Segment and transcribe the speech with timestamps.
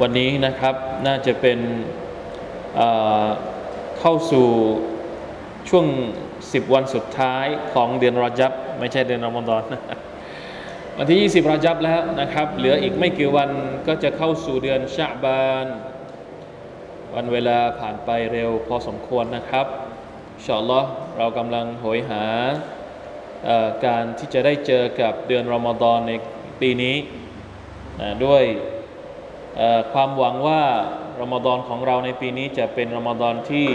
[0.00, 0.74] วันนี้นะครับ
[1.06, 1.58] น่าจะเป็น
[2.76, 4.48] เเข้าสู่
[5.68, 5.86] ช่วง
[6.30, 9.62] 10 วันสุดท้ายของเดือนรอจับ ไม่ใช่เดือนรอมฎอน
[10.98, 13.50] วันที่ 20รอจับแล้วนะครับ เหลืออีกไม่กี่วัน
[13.86, 15.66] ก็จะเข้าสู่เดือนชาบาน
[17.14, 19.66] วันเวลาผ่านไปเร็วพอสมควรนะครับ
[20.44, 20.80] ชอลลอ
[21.18, 22.24] เรากำลังโหยหา
[23.86, 26.12] การที่จะได้เจอกับเดือนรอมฎอนใน
[26.60, 26.96] ปีนี้
[28.24, 28.44] ด้วย
[29.92, 30.62] ความหวังว่า
[31.20, 33.66] รอมฎอนของเราในปีนี้จะเป็นรอมฎอนที่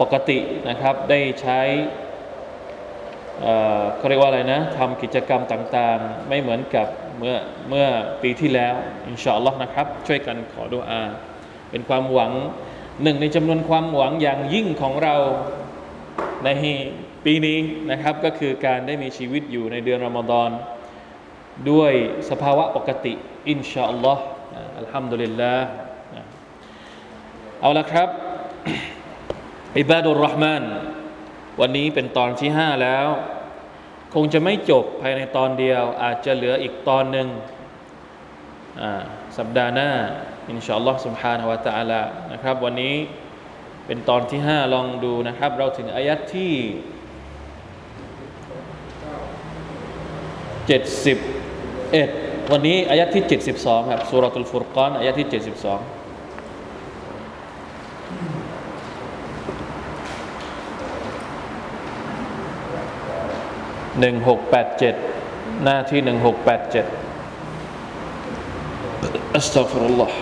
[0.00, 1.60] ปกตินะครับได้ใช้
[3.96, 6.86] เขาเรียกว่าอะไรนะทำกิจกรรมต่างๆ ไม่เหมือนกับ
[7.18, 7.36] เมื่อ
[7.68, 7.86] เมื่อ
[8.22, 8.74] ปีที่แล้ว
[9.06, 11.02] อินชาอัลลอฮ์นะครับ ช่วยกันขอดุอา
[11.70, 12.32] เป็นความหวัง
[13.02, 15.16] หนึ่งในจำนวนความหวังอย่างยิ่งของเรา
[16.44, 16.48] ใน
[17.24, 17.58] ปีนี้
[17.90, 20.50] นะครับ ก็คือการได้มีชีวิตอยู่ในเดือนรอมฎอน
[21.71, 21.93] ด้วย
[22.29, 23.13] สภาวะปกติ
[23.49, 24.23] อินชาอัลลอฮ์
[24.77, 25.67] อัลฮัมดุลิลลาห์
[27.61, 28.09] เอาละครับ
[29.79, 30.63] อิบาดุลรห์มาน
[31.61, 33.07] วันนี้เป็นตอนที่ห้าแล้ว
[34.13, 37.27] คงจะไม่จบภายในตอนเดียว อาจจะเหลืออีกตอนหนึ่ง
[39.37, 39.91] สัปดาห์หน้า
[40.49, 42.01] อินชาอัลลอฮ์ سبحانه และ تعالى
[42.33, 42.95] นะครับ วันนี้
[43.85, 46.53] เป็นตอนที่ห้าลองดูนะครับ เราถึงอายัดที่
[50.65, 50.69] เ
[51.94, 53.24] จ็ดสิบเอ็ดวันนี้อายะที่
[53.58, 55.34] 72 ครับสุรทุลฟุรกอนอายะที่ 72
[64.02, 66.08] 1687 หน้าที่ 1687
[69.36, 70.16] อัสตัฟรุลลอฮ์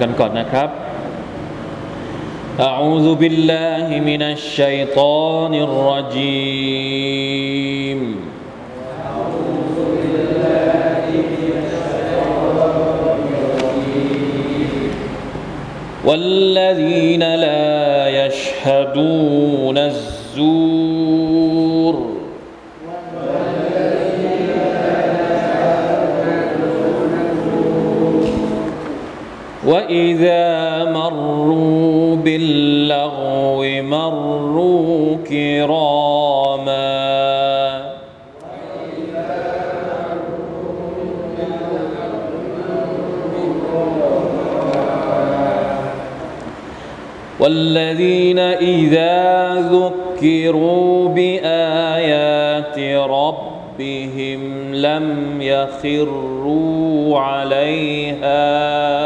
[0.00, 0.68] กันก่อนนะครับ
[2.60, 5.52] أعوذ بالله من الشيطان
[6.52, 7.20] الرجيم
[9.08, 14.70] أعوذ بالله من الشيطان الرجيم
[16.04, 21.55] والذين لا يشهدون الزور
[29.67, 36.97] وإذا مروا باللغو مروا كراما
[47.39, 52.79] والذين إذا ذكروا بآيات
[53.09, 54.41] ربهم
[54.75, 58.96] لم يخروا عليها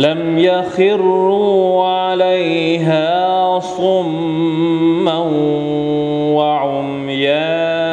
[0.00, 5.18] لم يخروا عليها صما
[6.36, 7.90] وعميانا.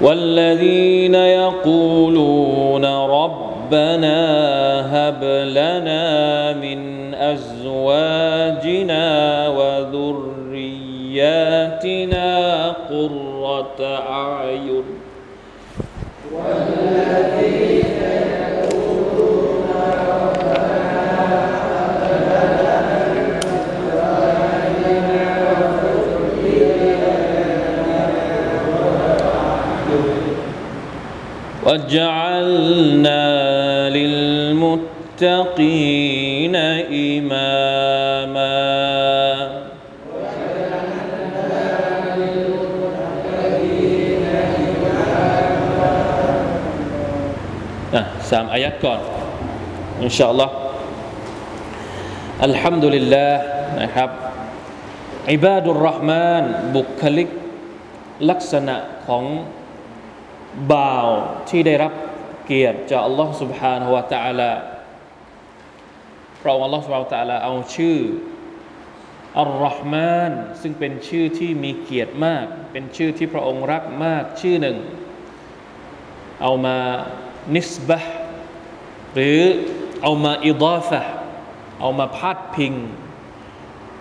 [0.00, 4.18] والذين يقولون ربنا
[4.92, 6.47] هب لنا
[31.67, 33.23] وجعلنا
[33.89, 35.25] للمتقين
[36.91, 38.53] إماما
[47.93, 48.97] آه، سام آيات كون
[50.01, 50.49] إن شاء الله
[52.43, 54.09] الحمد لله นะครับ
[55.31, 56.43] อิบาดุลรห์มาน
[56.75, 57.29] บุคลิก
[58.29, 58.77] ลักษณะ
[59.07, 59.23] ของ
[60.73, 61.07] บ่าว
[61.49, 61.93] ที่ได้รับ
[62.45, 64.51] เกียรติจากอัลลอฮ์ سبحانه และ تعالى
[66.41, 67.97] พระองค์อัลลอฮ์ سبحانه และ تعالى เอาชื่อ
[69.39, 70.31] อัลรอฮ์มาน
[70.61, 74.77] ซึ่งเป็นชื่อที่มีเกียรติมาก เป็นชื่อที่พระองค์รักมากชื่อหนึ่ง
[76.41, 76.77] เอามา
[77.55, 77.99] นิสบะ
[79.13, 79.39] หรือ
[80.01, 81.01] เอามาอิดาฟะ
[81.81, 82.73] เอามาพาดพิง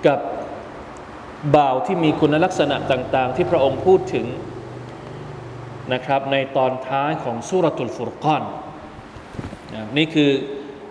[0.07, 0.21] กับ
[1.57, 4.27] บ่าวที่มีคุณลักษณะต่าง ๆ ที่พระองค์พูดถึง
[5.93, 8.43] นะครับในตอนท้ายของสุรตุลฟุรกาน
[9.97, 10.31] นี่คือ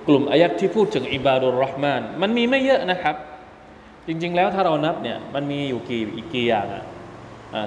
[0.07, 3.16] กลุ่มอายัดที่พูดถึงอิบาดุลรห์มานมันมีไม่เยอะนะครับ
[4.07, 6.83] จริง ๆ แล้วถ้าเรานับเนี่ยมันมีอยู่กี่อีกกี่อย่างอะ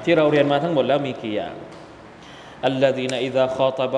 [0.05, 1.55] ที่เราเรียนมาทั้งหมดแล้วมีกี่อย่าง
[2.72, 3.93] الذين إذا خاطب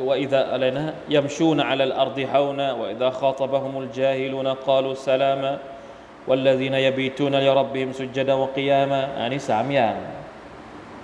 [0.00, 5.58] وإذا علينا يمشون على الأرض هونا وإذا خاطبهم الجاهلون قالوا سلاما
[6.28, 9.96] والذين يبيتون لربهم سجدا وقياما يعني สามอย่าง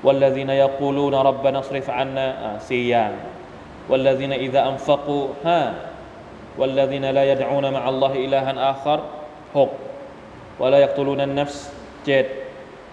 [0.05, 2.27] والذين يقولون ربنا اصرف عنا
[2.69, 3.13] สี่อย่าง
[3.91, 5.61] والذين إذا أنفقوا ها
[6.59, 8.99] والذين لا يدعون مع الله إلها آخر
[9.57, 9.71] หก
[10.61, 11.59] ولا يقتلون النفس
[12.07, 12.27] เจ็ด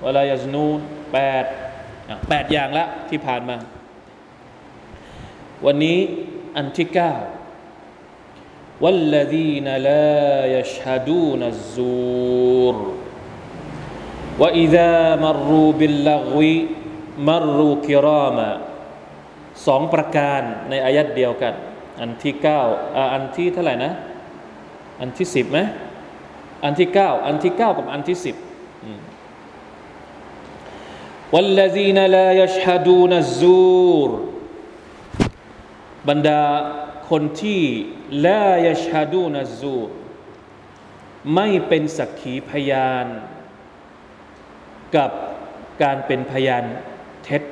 [0.03, 0.79] ولا يزنون
[1.13, 1.45] แปด
[2.29, 3.57] แปดอย่างละที่ผ่านมา
[5.65, 5.99] วันนี้
[6.55, 7.13] อันที่เก้า
[8.83, 12.75] والذين لا يشهدون الزور
[14.39, 16.41] وإذا مروا باللغو
[17.27, 18.51] مروا كراما
[19.65, 21.53] สองประการในอายัดเดียวกัน
[21.99, 22.61] อันที่เก้า
[23.13, 23.93] อันที่เท่าไหร่นะ
[24.99, 25.59] อันที่สิบไหม
[26.63, 28.35] อันที่เก้าอันที่เก้ากับอันที่สิบ
[31.33, 34.09] والذين لا يشهدون الزور
[36.09, 36.43] บรรดา
[37.09, 37.61] คนที่
[38.27, 39.77] ลายชาดูนซู
[41.35, 43.05] ไม่เป็นสักขีพยาน
[44.95, 45.11] กับ
[45.81, 46.98] การเป็นพยานเ
[47.30, 47.42] ท็จ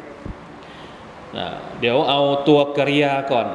[1.80, 3.46] เดี๋ยวเอาตัวกริยาก่อน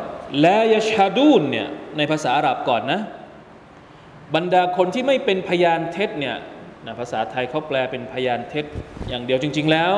[0.42, 1.68] แลายชาดูนเนี่ย
[1.98, 3.02] ในภาษาอาหรับก่อนนะ
[4.36, 6.38] บรรดาคนที่ไม่เป็นพยานเท็จเนี่ย
[6.86, 8.66] นะภาษาไทยเขาแปลเป็นพยานเท็จ
[9.08, 9.94] อย่างเดียวจริง ๆแล้ว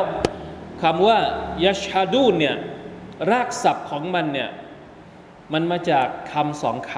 [0.82, 1.18] คำว่า
[1.66, 2.56] ยชาดูนเนี่ย
[3.32, 4.50] รากศัพท์ของมันเนี่ย
[5.54, 6.94] มันมาจากคำสองค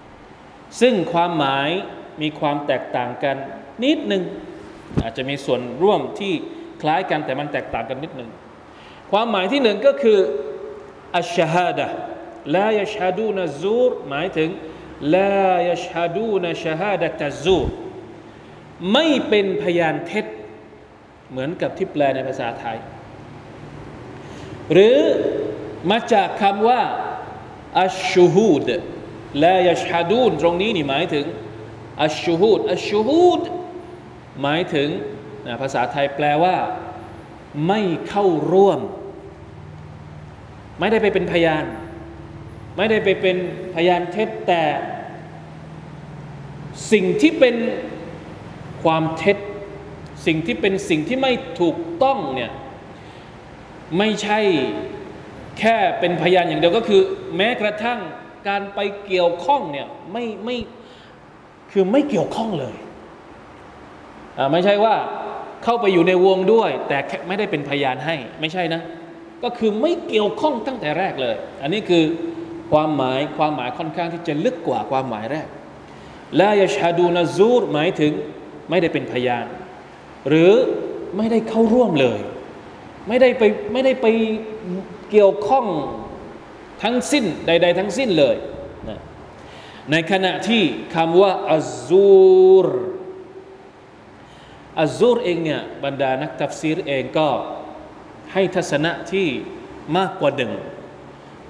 [0.00, 1.68] ำซึ่งความหมาย
[2.22, 3.36] มีความแตกต่างกัน
[3.82, 4.22] นิดหนึ่ง
[5.02, 6.34] อาจจะมีส่วนร่วมที่
[6.82, 8.30] คล้ายกันแต่มันแตกต่างกันนิดหนึ่ง
[9.10, 10.18] ความหมายที่หนึ่งก็คือ
[11.18, 11.86] อัชฮาดะ
[12.56, 14.50] ลายชฮาดูนซูรหมายถึง
[15.16, 17.68] ลายชฮาดูนชฮาดะตซูร
[18.92, 20.26] ไม่เป็นพยานเท็จ
[21.30, 22.78] เหมือนกับที่แปลในภาษาไทย
[24.72, 24.98] หรือ
[25.90, 26.82] มาจากคำว่า
[27.80, 28.68] อัชชูฮูด
[29.44, 31.26] ลายชฮาดูนตรงนี้นี่หมายถึง
[32.02, 33.40] อัชชูฮูดอัชชูฮูด
[34.42, 34.88] หมายถึง
[35.60, 36.56] ภาษาไทยแปลว่า
[37.68, 38.80] ไม่เข้าร่วม
[40.78, 41.64] ไม่ได้ไปเป็นพยาน
[42.76, 43.36] ไม่ได้ไปเป็น
[43.74, 44.62] พยานเท็จแต่
[46.92, 47.56] สิ่งที่เป็น
[48.84, 49.36] ความเท็จ
[50.26, 52.50] สิ่งที่เป็นสิ่งที่ไม่ถูกต้องเนี่ย
[53.98, 54.40] ไม่ใช่
[55.58, 57.00] แค่เป็นพยานอย่างเดียวก็คือ
[57.36, 58.00] แม้กระทั่ง
[58.48, 60.56] การไปเกี่ยวข้องเนี่ยไม่ไม่
[61.72, 62.76] คือไม่เกี่ยวข้องเลย
[64.52, 64.94] ไม่ใช่ว่า
[65.64, 66.98] เข้าไปอยู่ในวงด้วย แต่
[67.28, 68.82] ไม่ได้เป็นพยานให้ไม่ใช่นะ
[69.42, 72.04] ก็คือไม่เกี่ยวข้องตั้งแต่แรกเลย อันนี้คือ
[72.72, 75.48] ความหมายความหมายค่อนข้างที่จะลึกกว่าความหมายแรก
[76.40, 78.12] ลายชาดูนซูรหมายถึง
[78.70, 79.46] ไม่ได้เป็นพยาน
[80.28, 80.52] หรือ
[81.16, 82.18] ไม่ได้เข้าร่วมเลย
[83.08, 84.06] ไม่ได้ไปไม่ได้ไป
[85.10, 85.66] เกี่ยวข้อง
[86.82, 88.36] ทั้งสิ้นใด ๆ ทั้งสิ้นเลย
[89.90, 90.62] ในขณะที่
[90.94, 92.66] คำว่าอัซูร
[94.78, 97.28] อัซูรเองเนี่ยบรรดานักตัฟซีรเองก็
[98.32, 99.28] ให้ทัศนะที่
[99.96, 100.52] มากกว่าหนึ่ง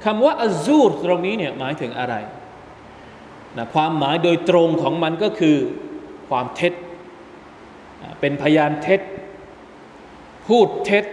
[0.05, 2.15] คำว่าอัซูรตรงนี้เนี่ยหมายถึงอะไร
[3.57, 5.57] นะความหมายโดยตรงของมันก็คือ
[6.29, 6.73] ความเท็จ
[8.21, 9.01] เป็นพยานเท็จ
[10.47, 11.05] พูดเท็จ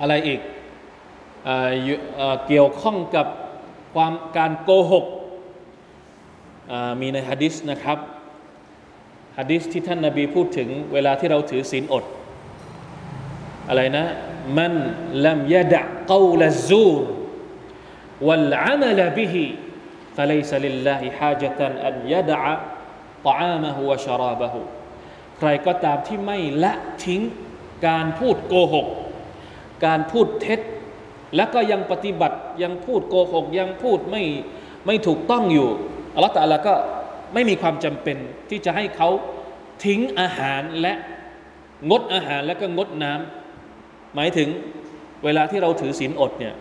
[0.00, 0.40] อะไรอีก
[2.46, 3.26] เกี่ยวข้องกับ
[3.94, 5.06] ความการโกหก
[7.00, 7.98] มีในฮะดิษนะครับ
[9.38, 12.04] ฮะดิษที่ท่านนาบีพูดถึงเวลาที่เราถือศีลอด
[13.68, 14.04] อะไรนะ
[14.58, 14.72] มัน
[15.26, 15.80] ลัมยะดะ
[16.12, 17.04] กาวละซูร
[18.26, 19.44] วัลอามัลบิฮิ
[20.16, 22.38] ฟะลัยซลิลลาฮิฮาจตันอันยะดะ
[23.28, 24.42] ตะอามะฮุวะชราบ
[25.38, 26.72] ใครก็ตามที่ไม่ละ
[27.04, 27.20] ทิ้ง
[27.86, 28.86] การพูดโกหก
[29.84, 30.60] การพูดเท็จ
[31.36, 34.22] และก็ยังปฏิบัติยังพูดโกหก ยังพูดไม่
[34.86, 35.68] ไม่ถูกต้องอยู่
[36.14, 36.74] อัลลอฮฺตะละก็
[37.34, 38.16] ไม่มีความจำเป็น
[38.50, 39.08] ที่จะให้เขา
[39.84, 40.94] ทิ้งอาหารและ
[41.90, 44.48] งดอาหารและก็งดน้ำหมายถึง
[45.24, 46.54] เวลาที่เราถือศีลอดเนี่ย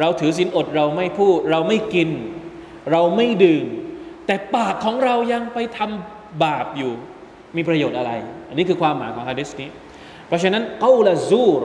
[0.00, 2.10] เราถือศีลอดเราไม่พูด เราไม่กิน
[2.92, 3.66] เราไม่ดื่ม
[4.26, 6.92] แต่ปากของเรายังไปทำบาปอยู่
[7.56, 8.12] มีประโยชน์อะไร
[8.48, 9.68] อันนี้คือความหมายของฮะดิษนี้
[10.26, 11.60] เพราะฉะนั้นกาละซูร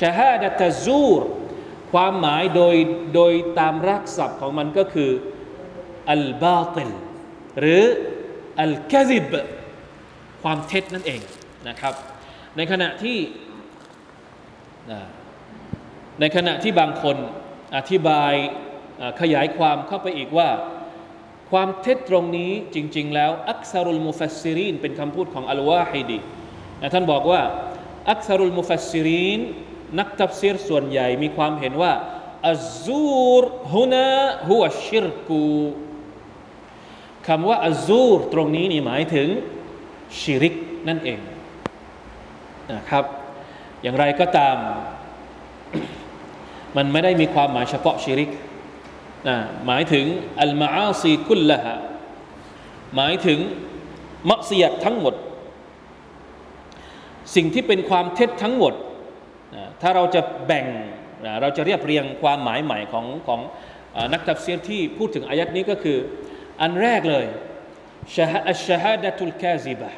[0.00, 1.22] ชาฮาดะตะซูร
[1.92, 2.76] ความหมายโดย
[3.14, 5.10] โดยตามรักศัพท์ของมันก็คือ
[6.10, 6.90] อัลบาติล
[7.58, 7.82] หรือ
[8.60, 9.32] อัลกซิบ
[10.42, 11.20] ความเท็จนั่นเอง
[11.68, 11.94] นะครับ
[12.56, 13.18] ในขณะที่
[16.20, 17.16] ในขณะที่บางคน
[17.76, 18.32] อธิบาย
[19.20, 20.48] ขยายความเข้าไปอีกว่า
[21.50, 26.18] ความเท็จตรงนี้จริง ๆ แล้วأكثر المفسرينเป็นคำพูดของอัลวาฮิดี
[26.94, 27.42] ท่านบอกว่า
[28.10, 29.40] أكثر المفسرين
[30.00, 31.92] นักตัฟซีรส่วนใหญ่มีความเห็นว่า
[32.50, 34.10] الزور هنا هو
[34.48, 35.44] الشرك
[37.30, 39.28] คำว่าالزورตรงนี้นี่หมายถึง
[40.20, 40.54] ชิริก
[40.88, 41.20] นั่นเอง
[42.72, 43.04] นะครับ
[43.82, 44.56] อย่างไรก็ตาม
[46.76, 48.30] มันไม่ได้มีความหมายเฉพาะชิริก
[49.28, 50.04] นะหมายถึง
[50.40, 51.76] อัลมาอาซีกุลละฮะ
[52.96, 53.38] หมายถึง
[54.30, 55.14] มักเสียทั้งหมด
[57.34, 58.74] สิ่งที่เป็นความเท็จทั้งหมด
[59.54, 60.66] นะถ้าเราจะแบ่ง
[61.24, 63.40] นะเราจะเรียบเรียงความหมายใหม่ของของ
[64.12, 65.98] นักตัฟซีรที่พูดถึงอายัดนี้ก็คือ
[66.60, 67.26] อันแรกเลย
[68.16, 69.90] ชาฮาดะตุลกาซิบะ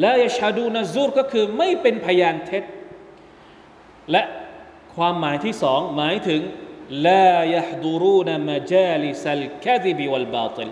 [0.00, 2.64] และยชาดูนซูรก็คือไม่เป็นพยานเท็จ
[4.10, 4.22] และ
[4.94, 6.40] ความหมายที่สองหมายถึง
[7.06, 10.70] ลายฮดูรูนมาจาลิสัลคาซิบิวัลบาติล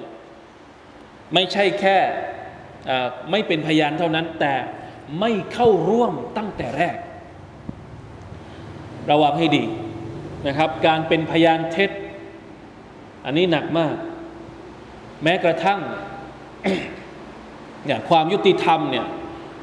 [1.34, 1.98] ไม่ใช่แค่
[3.30, 4.54] ไม่เป็นพยานเท่านั้น แต่
[5.20, 6.96] ไม่เข้าร่วมตั้งแต่แรก
[9.10, 9.64] ระวังให้ดี
[10.46, 11.90] นะครับ การเป็นพยานเท็จ
[13.24, 13.94] อันนี้หนักมาก
[15.22, 15.80] แม้กระทั่ง
[17.86, 19.06] เนี่ยความยุติธรรมเนี่ย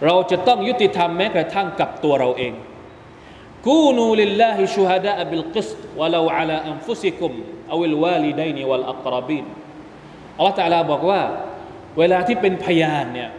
[0.05, 2.53] เราจะต้องยุติธรรมแม้กระทั่งกับตัวเราเอง
[3.67, 7.31] كونوا لله شهداء بالقسط ولو على أنفسكم
[7.73, 9.45] أو الوالدين والأقربين
[10.37, 11.21] อัลลอฮฺตะลาบอกว่า
[11.97, 13.29] เวลาที่เป็นพยานเนี่ย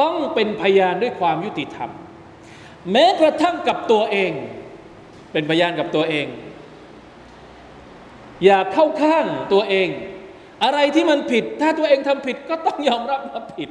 [0.00, 1.90] ต้องเป็นพยานด้วยความยุติธรรม
[2.92, 4.32] แม้กระทั่งกับตัวเอง
[5.32, 6.26] เป็นพยานกับตัวเอง
[8.44, 9.88] อย่าเข้าข้างตัวเอง
[10.64, 13.70] อะไรที่มันผิด ถ้าตัวเองทำผิดก็ต้องยอมรับว่าผิด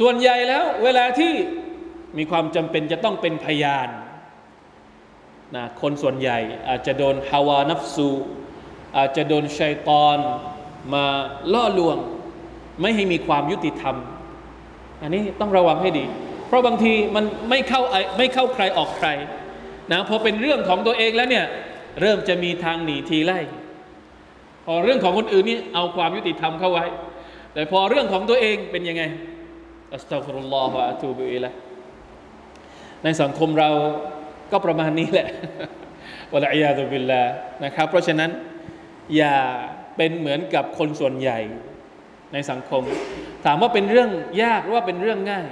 [0.00, 1.32] ส่วนใหญ่แล้ว เวลาที่
[2.18, 3.88] มีความจำเป็นจะต้องเป็นพยาน
[5.56, 6.38] นะคนส่วนใหญ่
[6.68, 8.08] อาจจะโดนฮาวานัฟซู
[8.96, 10.16] อาจจะโดนชัยตอน
[10.94, 11.04] มา
[11.52, 11.96] ล่อลวง
[12.80, 13.96] ไม่ให้มีความยุติธรรม
[15.02, 16.04] อันนี้ต้องระวังให้ดี
[16.46, 17.80] เพราะบางทีมันไม่เข้า
[18.18, 19.08] ไม่เข้าใครออกใคร
[19.92, 21.46] นะพอเป็นเรื่องของตัวเองแล้วเนี่ย
[22.00, 23.40] เริ่มจะมีทางหนีทีไล่
[24.66, 26.86] พอเรื่องของคนอื่นนี่เอาความยุติธรรมเข้าไว้
[27.52, 29.02] แต่พอเรื่องของตัวเองเป็นยังไง
[29.94, 31.50] อัสตัฟรุลลอฮฺอะตูบิอิละ
[33.04, 33.70] ในสังคมเรา
[34.52, 35.28] ก็ประมาณนี้แหละ
[36.32, 37.22] วะลัยยาตุบิลลา
[37.64, 38.30] นะครับ เพราะฉะนั้น
[39.16, 39.36] อย่า
[39.96, 41.38] เป็นเหมือนกับคนส่วนใหญ่
[42.32, 42.82] ในสังคม
[43.44, 44.10] ถามว่าเป็นเรื่อง
[44.42, 45.50] ยากหรือว่าเป็นเรื่องง่าย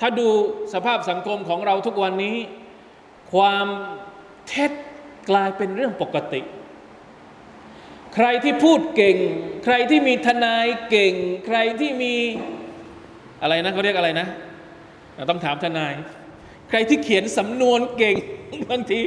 [0.00, 0.28] ถ้าดู
[0.74, 2.36] สภาพสังคมของเราทุกวันนี้
[3.32, 3.66] ความ
[4.48, 4.72] เท็จ
[5.30, 6.40] กลายเป็นเรื่องปกติ
[8.16, 9.16] ใครที่พูดเก่ง
[9.64, 11.14] ใครที่มีทนายเก่ง
[11.46, 12.14] ใครที่มี
[13.42, 14.26] อะไรนะเขาเรียกอะไรนะ
[15.30, 15.92] ต้องถามทนาย
[16.70, 18.16] ใครที่เขียนสำนวนเก่ง
[18.70, 19.00] บางที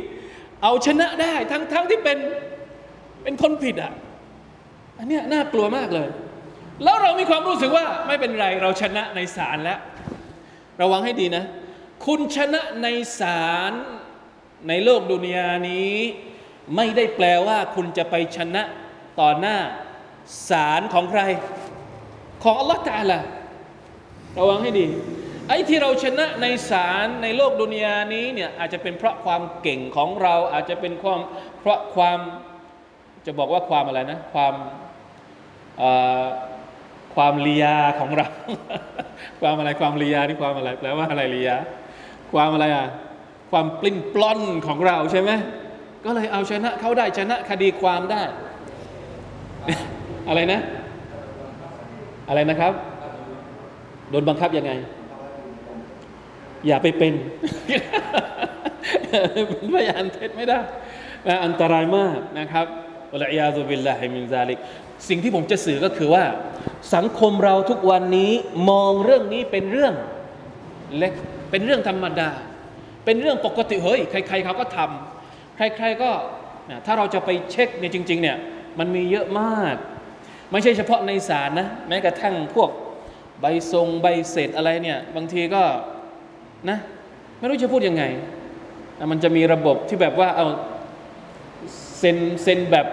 [0.64, 2.18] เอาชนะได้ ทั้งทั้งที่เป็น
[3.24, 3.94] เป็นคนผิดอะ
[4.98, 6.10] อันนี้น่ากลัวมากเลย
[6.84, 9.80] แล้วเรามีความรู้สึกว่าไม่เป็นไรเราชนะในศาลแล้ว
[10.82, 11.44] ระวังให้ดีนะ
[12.06, 12.88] คุณชนะใน
[13.20, 13.74] ศาล
[14.68, 15.94] ในโลกดุนยานี้
[16.76, 18.64] ไม่ได้แปลว่าคุณจะไปชนะ
[19.20, 19.58] ต่อหน้า
[20.50, 21.22] ศาลของใคร
[22.44, 23.20] ของอัลลอฮฺตาลา
[24.40, 24.86] ระวังให้ดี
[25.48, 31.20] ไอ้ที่เราชนะในศาลในโลกดุนยานี้เนี่ยอาจจะเป็นเพราะความเก่งของเราอาจจะเป็นความ
[31.60, 32.20] เพราะความ
[33.26, 34.54] จะบอกว่าความอะไรนะ ความ
[37.16, 38.28] ความลียาของเรา
[39.42, 41.56] ความอะไรความลียานี่ความอะไรแปลว่าอะไรลียา
[42.34, 42.86] ความอะไรอะ
[43.52, 45.32] ความปลิ้นปล้อนของเราใช่ไหม
[46.06, 48.24] ก็เลยเอาชนะเขาได้ชนะคดีความได้
[50.28, 50.60] อะไรนะ
[52.30, 52.74] อะไรนะครับ
[54.10, 54.72] โดนบังคับยังไง
[56.68, 57.14] อย่าไปเป็น
[59.34, 60.60] เป็นพยานเท็จไม่ได้
[61.46, 62.66] อันตรายมากนะครับ
[63.14, 64.58] العياذ بالله من ذلك
[65.10, 66.24] สิ่งที่ผมจะสื่อก็คือว่า
[66.96, 68.32] สังคมเราทุกวันนี้
[68.70, 69.94] มองเรื่องนี้เป็นเรื่อง
[70.98, 71.14] เล็ก
[71.52, 72.30] เป็นเรื่องธรรมดา
[73.06, 76.12] เป็นเรื่องปกติเฮ้ยใคร ๆเขาก็ทำใคร ๆก็
[76.86, 78.38] ถ้าเราจะไปเช็คเนี่ยจริง ๆ เนี่ย
[78.80, 79.76] มันมีเยอะมาก
[80.52, 82.70] ไม่ใช่เฉพาะในศาลนะ แม้กระทั่งพวก
[83.42, 85.64] ใบทรงใบเสร็จอะไรเนี่ย บางทีก็
[86.70, 86.78] นะ
[87.38, 88.04] ไม่รู้จะพูดยังไง
[89.12, 90.48] มันจะมีระบบที่แบบว่าเอา
[91.98, 92.88] เซ็นเซ็นแบบ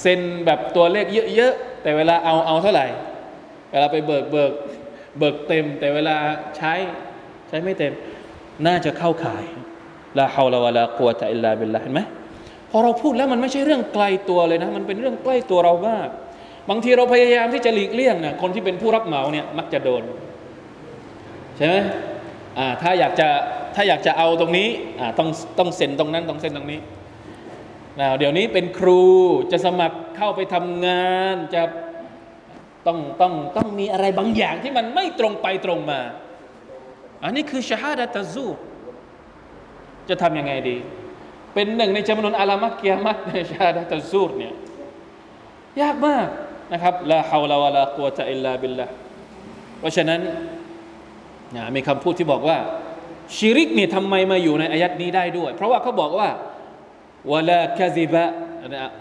[0.00, 1.06] เซ็นแบบตัวเลข
[1.36, 2.86] เยอะๆ แต่เวลาเอาเอาเท่าไหร่
[3.70, 4.52] เวลาไปเบิกเบิก
[5.18, 6.16] เบิกเต็ม แต่เวลา
[6.56, 6.72] ใช้
[7.48, 7.92] ใช้ไม่เต็ม
[8.66, 9.44] น่าจะเข้าข่าย
[10.18, 12.00] لا حول ولا قوة إلا باللهเห็นไหม
[12.74, 16.08] อเราพูดแล้วมันไม่ใช่เรื่องไกลตัวเลยนะ มันเป็นเรื่องใกล้ตัวเรามาก
[16.70, 20.02] บางทีเราพยายามที่จะหลีกเลี่ยงนะคนที่เป็นผู้รับเหมาเนี่ยมักจะโดน
[21.56, 21.76] ใช่ไหม
[22.58, 23.28] อ่าถ้าอยากจะ
[23.74, 24.68] ถ้าอยากจะเอาตรงนี้
[25.00, 25.28] อ่าต้อง
[25.58, 26.80] ต้องเซ็นตรงนั้นต้องเซ็นตรงนี้
[28.00, 29.02] นะเดี๋ยวนี้เป็นครู
[29.52, 31.62] จะสมัครเข้าไปทำงานจะ
[32.86, 36.00] ต้องต้องต้องมีอะไรบางอย่างที่มันไม่ตรงไปตรงมา
[37.22, 38.46] อันนี้คือชาฮาดะตะซู
[40.08, 40.76] จะทำยังไงดี
[41.53, 44.53] เป็นหนึ่งในจำนวนอาลามักเกียมัตในชาฮาดะตะซูเนี่ย
[45.81, 46.27] ยากมาก
[46.73, 48.85] นะครับลาฮาวลาวะลากุวะตะอิลลาบิลละ
[49.79, 50.19] เพราะฉะนั้น
[51.55, 52.57] นะมีคำพูดที่บอกว่า
[53.37, 56.29] ชิริกเนี่ยทำไมมาอยู่ในอายัดนี้ได้ด้วย เพราะว่าเขาบอกว่า
[57.31, 58.23] วลาคาซิบะ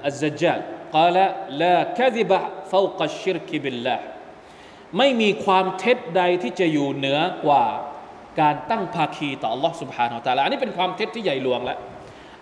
[0.06, 0.58] อัลซัจจัด
[0.94, 1.08] กล่าว
[1.62, 2.38] ลาคาซิบะ
[2.70, 3.96] ฟาวกัชชิรกิบิลลา
[4.98, 7.64] ไม่มีความเท็จใดที่จะอยู่เหนือกว่า
[8.40, 11.78] การตั้งภาคีต่อ Allah سبحانه และ تعالى อันนี้เป็นความเท็จที่ใหญ่หลวงแล้ว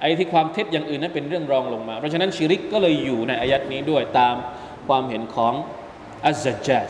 [0.02, 4.36] ไอ้ที่ความเท็จอย่างอื่นนั้นเป็นเรื่องรองลงมา เพราะฉะนั้นชิริกก็เลยอยู่ในอายัดนี้ด้วยตาม
[4.88, 5.54] ความเห็นของ
[6.26, 6.88] อัลซัจจัด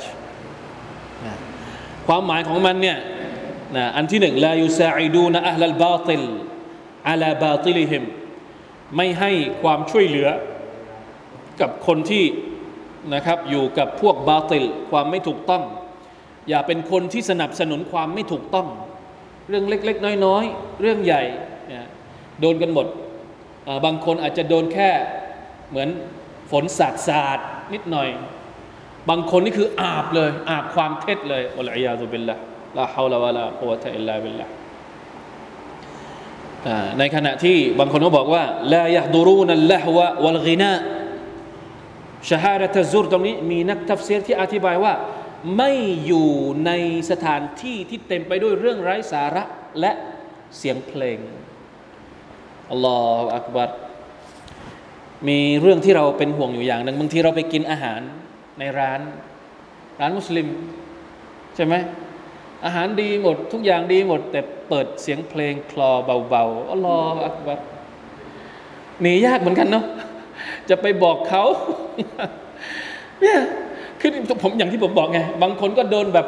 [2.07, 2.97] ความหมายของมันเนี่ย
[3.75, 6.23] นะอันที่หนึ่งลายุซาอิดูนอัลลบาติล
[7.09, 8.03] อาลาบาติลิฮิม
[8.97, 9.31] ไม่ให้
[9.63, 10.29] ความช่วยเหลือ
[11.61, 12.25] กับคนที่
[13.13, 15.63] นะครับอยู่กับพวกบาติลความไม่ถูกต้อง
[16.49, 18.67] อย่าเป็นคนที่สนับสนุนความไม่ถูกต้อง
[19.49, 21.23] เรื่องเล็ก ๆ น้อย ๆ เรื่องใหญ่
[22.41, 22.87] โดนกันหมด
[23.85, 24.89] บางคนอาจจะโดนแค่
[25.69, 25.89] เหมือน
[26.51, 27.39] ฝนสาดสาด
[27.73, 28.09] นิดหน่อย
[29.09, 32.35] บางคนนี่คืออาบเลย อาบความเท็จเลยอัลลอฮฺยาตุบิลละ
[32.77, 34.45] ลาฮาวลาวะลากุวะตะอิลลาบิลละ
[36.99, 38.43] ในขณะที่บางคนก็บอกว่า
[38.75, 40.71] ลายะดูรูนัลละฮวะวัลกินา
[42.29, 44.93] ชาฮาดะตะซุรตรงนี้มีนักทัฟเซียที่อธิบายว่า
[45.57, 45.71] ไม่
[46.05, 46.29] อยู่
[46.65, 46.71] ใน
[47.11, 49.43] สถานที่ที่เต็มไปด้วยเรื่องไร้สาระ
[49.79, 49.91] และ
[50.57, 51.17] เสียงเพลง
[52.71, 53.69] อัลลอฮฺอักบัร
[55.27, 57.99] มีเรื่องที่เราเป็นห่วงอยู่อย่างหนึ่งบางทีเราไปกินอาหาร
[58.59, 59.01] ในร้าน
[59.99, 60.47] ร้านมุสลิม
[61.55, 61.73] ใช่ไหม
[62.65, 65.91] อาหารดีหมด ทุกอย่างดีหมด แต่เปิดเสียงเพลงคลอ
[66.29, 67.59] เบาๆอัลลอฮฺอักบัร
[69.01, 69.85] หนียากเหมือนกันเนาะ
[70.69, 71.43] จะไปบอกเขา
[73.21, 73.39] เนี่ย
[73.99, 74.11] คือ
[74.43, 76.27] ผมอย่างที่ผมบอกไง บางคนก็โดนแบบ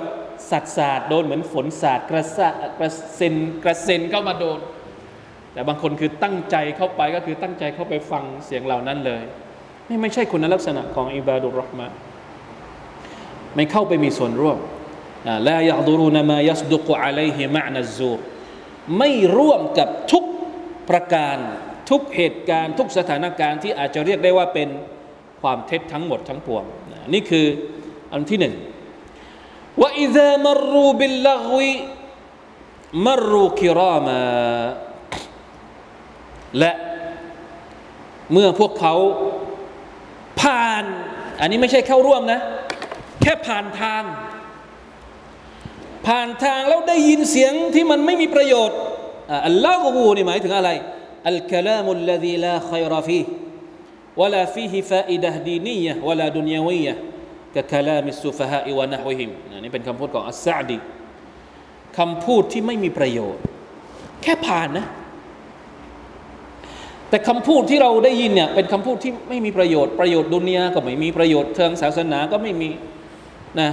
[0.51, 4.59] สัตว์สาดโดนเหมือนฝนสาดกระสะกระเซ็นกระเซ็นเข้ามาโดน
[5.53, 9.23] แต่บางคนคือตั้งใจเข้าไปก็คือตั้งใจเข้าไปฟังเสียงเหล่านั้นเลย
[9.89, 11.87] นี่ไม่ใช่คุณลักษณะของอิบาดุรรห์มา
[13.55, 14.57] ไม่เข้าไปมีส่วนร่วม
[15.47, 18.13] ลายะดูรูนมายัสดุกอะลัยฮิมะนัซู
[18.97, 20.23] ไม่ร่วมกับทุก
[20.89, 21.37] ประการ
[21.89, 24.69] ทุกเหตุการณ์ทุกสถานการณ์ที่อาจจะเรียกได้ว่าเป็น
[25.41, 26.63] ความเท็จทั้งหมดทั้งปวง
[27.13, 27.45] นี่คือ
[28.11, 28.55] อันที่หนึ่ง
[29.81, 31.73] ว่าอิซามรูบิลลาวิ
[33.05, 34.19] มรูคิรามา
[36.59, 36.71] และ
[38.31, 38.95] เมื่อพวกเขา
[40.41, 40.83] ผ่าน
[41.39, 42.39] อันนี้ไม่ใช่เข้าร่วมนะ
[43.21, 44.03] แค่ผ่านทาง
[46.07, 48.77] ผ่านทางแล้วได้ยินเสียงที่มันไม่มีประโยชน์
[49.47, 50.69] อัลลอฮูนี่หมายถึงอะไร
[51.29, 53.21] อัลกลามุลลาดีลาขัยรฟี
[54.21, 56.93] วลาฟีฮิฟาอิดะดีนียะวลาดุนยาวียะ
[57.55, 59.29] กะคลามิสุฟฮะอิวะนะฮุฮิม
[59.63, 60.77] นี่เป็นคำพูดของอัสซาดี
[61.97, 63.43] คำพูดที่ไม่มีประโยชน์
[64.23, 64.85] แค่ผ่านนะ
[67.13, 72.69] แต่คำพูดที่เราได้ยินเนี่ยเป็นคำพูดที่ไม่มีประโยชน์ประโยชน์ดุนยาก็ไม่มีประโยชน์เชิงศาสนาก็ไม่มี
[73.59, 73.69] นะ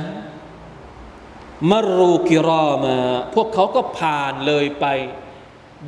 [1.71, 2.97] มรูกิรอมา
[3.35, 4.87] พวกเขาก็ผ่านเลยไป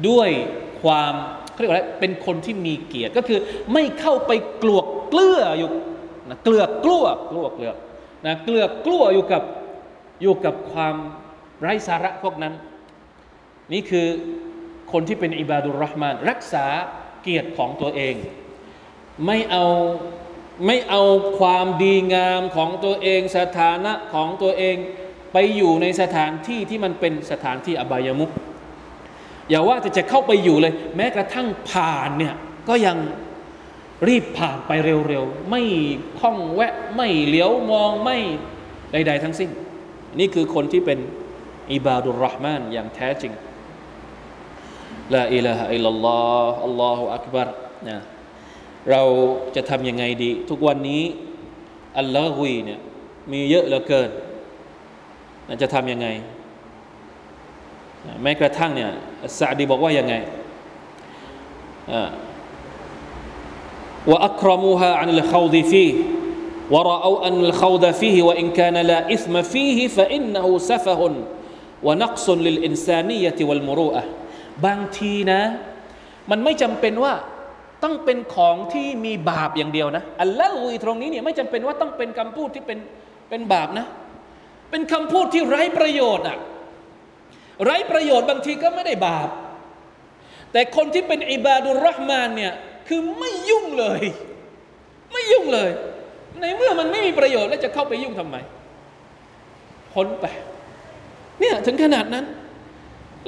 [0.09, 0.31] ด้วย
[0.83, 1.13] ความ
[1.53, 3.39] เขาเรียกว่าอะไรเป็นคนที่มีเกียรติก็คือ
[3.73, 5.71] ไม่เข้าไปกลวกเกลืออยู่
[6.29, 7.73] นะเกลือกลัวกลัวเกลือ
[8.27, 9.43] นะเกลือกลัวอยู่กับ
[10.23, 10.95] อยู่กับความ
[11.61, 12.55] ไร้สาระพวกนั้น
[13.73, 14.07] นี่คือ
[14.93, 16.67] คนที่เป็นอิบาดุลรห์มานรักษา
[17.23, 18.15] เกียรติของตัวเอง
[19.27, 19.65] ไม่เอา
[20.67, 21.03] ไม่เอา
[21.39, 24.77] ความดีงามของตัวเอง สถานะของตัวเอง
[25.33, 28.31] ไปอยู่ในสถานที่ที่มันเป็นสถานที่อบายมุข
[29.49, 32.35] อย่าว่าแต่จะเข้าไปอยู่เลย แม้กระทั่งผ่านเนี่ย
[32.69, 32.97] ก็ยัง
[34.09, 34.73] รีบผ่านไป
[35.09, 35.63] เร็วๆ ไม่
[36.19, 38.19] คล้องแวะไม่เหลียวมองไม่
[38.93, 39.51] ใด ๆ ทั้งสิ้น
[40.19, 40.99] นี่คือคนที่เป็น
[41.73, 43.33] อิบาดุลรห์มานอย่างแท้จริง
[45.15, 47.49] ละอิลาฮะอิลลัลลอฮ์อัลลอฮฺอักบัร
[47.89, 47.99] นะ
[48.91, 49.03] เรา
[49.57, 51.03] จะทำยังไงดี ทุกวันนี้
[51.99, 52.81] อัลลอฮุยเนี่ย
[53.33, 54.11] มีเยอะเหลือเกิน
[55.63, 56.09] จะทำยังไง
[58.23, 58.91] แม้กระทั่งเนี่ย
[59.39, 60.15] ซาดีบอกว่ายังไง
[64.11, 65.87] ว่าอัครมูฮาอันลขาวดีฟี
[66.75, 71.15] วรเอาอันลขาวดฟีว่าอินคานลาอิสมฟีฟะอินนูซฟฮุน
[71.87, 74.22] วนักซุลิลอินซานียะวัลมุรูอะห์
[74.67, 75.41] บางทีนะ
[76.31, 77.13] มันไม่จำเป็นว่า
[77.83, 82.79] ต้องเป็นของที่มีบาปอย่างเดียวนะอัลลอฮฺตรงนี้เนี่ยไม่จำเป็นว่าต้องเป็นคำพูดที่เป็น
[83.31, 83.87] เป็นบาปนะ
[84.71, 86.37] เป็นคำพูดที่ไร้ประโยชน์อะ
[87.65, 89.29] ไร้ประโยชน์บางทีก็ไม่ได้บาป
[90.53, 92.53] แต่คนที่เป็นอิบาดุลรห์มานเนี่ย
[92.89, 94.03] คือไม่ยุ่งเลย
[95.13, 95.71] ไม่ยุ่งเลย
[96.41, 98.37] ในเมื่อมันไม่มีประโยชน์แล้วจะเข้าไปยุ่งทำไม
[99.93, 100.27] พ้นไป
[101.41, 102.25] เนี่ยถึงขนาดนั้น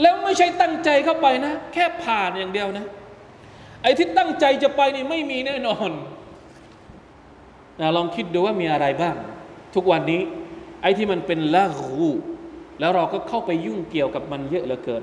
[0.01, 2.87] แล้วไม่ใช่ตั้งใจเข้าไปนะ แค่ผ่านอย่างเดียวนะ
[3.83, 5.91] ไอ้ที่ตั้งใจจะไปนี่ไม่มีแน่นอน
[7.81, 9.17] นะลองคิดดูว่ามีอะไรบ้าง
[9.75, 10.23] ทุกวันนี้
[10.83, 11.91] ไอ้ที่มันเป็นละหู
[12.81, 15.03] แล้วเราก็เข้าไปยุ่งเกี่ยวกับมันเยอะเหลือเกิน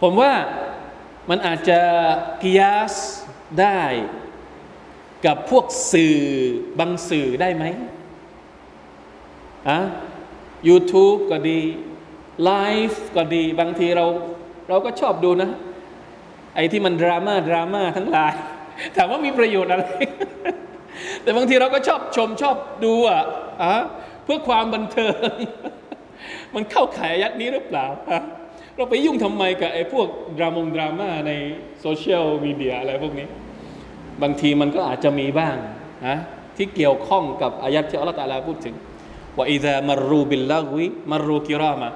[0.00, 0.32] ผมว่า
[1.30, 1.80] มันอาจจะ
[2.42, 2.94] กิยาส
[3.60, 3.80] ได้
[5.26, 6.18] กับพวกสื่อ
[6.78, 7.64] บางสื่อได้ไหม
[9.68, 9.78] อะ
[10.68, 11.60] YouTube ก็ดี
[12.44, 12.52] ไล
[12.88, 14.06] ฟ์ก็ดี บางทีเรา
[14.68, 15.50] เราก็ชอบดูนะ
[16.54, 18.34] ไอ้ที่มันดราม่าดราม่าทั้งหลาย
[18.96, 19.84] ถามว่ามีประโยชน์อะไร
[21.22, 23.22] แต่บางทีเราก็ชอบชมชอบดูอะ
[23.62, 23.74] อะ
[24.24, 25.32] เพื่อความบันเทิง
[26.54, 27.86] มันเข้าขายยัดนี้หรือเปล่า
[28.76, 30.06] เราไปยุ่งทำไมกับไอ้พวก
[30.38, 31.32] ดรามงดราม่าใน
[31.80, 33.26] โซเชียลมีเดียอะไรพวกนี้
[34.22, 35.56] บางทีมันก็อาจจะมีบ้าง
[36.06, 36.16] นะ
[36.56, 38.74] ที่เกี่ยวข้องกับอายัดที่อัลลอฮฺตาลาพูดถึง
[39.36, 41.88] ว่าإذا مروا باللغو مروا كراما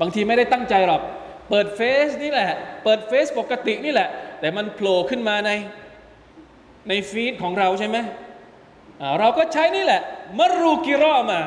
[0.00, 1.02] บางทีไม่ได้ตั้งใจหรอก
[1.50, 2.50] เปิดเฟซนี่แหละ
[2.84, 4.08] เปิดเฟซปกตินี่แหละ
[4.40, 5.50] แต่มันโผล่ขึ้นมาใน
[6.88, 7.96] ใน feed ของเราใช่ไหม
[9.18, 10.02] เราก็ใช้นี่แหละ
[10.38, 11.40] مروا كراما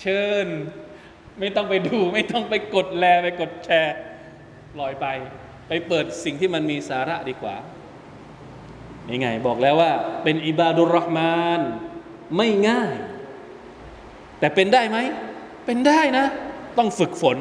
[0.00, 0.46] เชิญ
[1.40, 3.94] ไม่ต้องไปดู ไม่ต้องไปกดแลไปกดแชร์
[4.80, 5.06] ลอยไป
[5.68, 7.56] ไปเปิดสิ่งที่มันมีสาระดีกว่า
[9.12, 9.92] ยังไง บอกแล้วว่า
[10.24, 11.60] เป็นอิบาดุลรห์มาน
[12.36, 12.94] ไม่ง่าย
[14.38, 14.98] แต่เป็นได้ไหม
[15.66, 16.26] เป็นได้นะ
[16.78, 17.36] ต้องฝึกฝน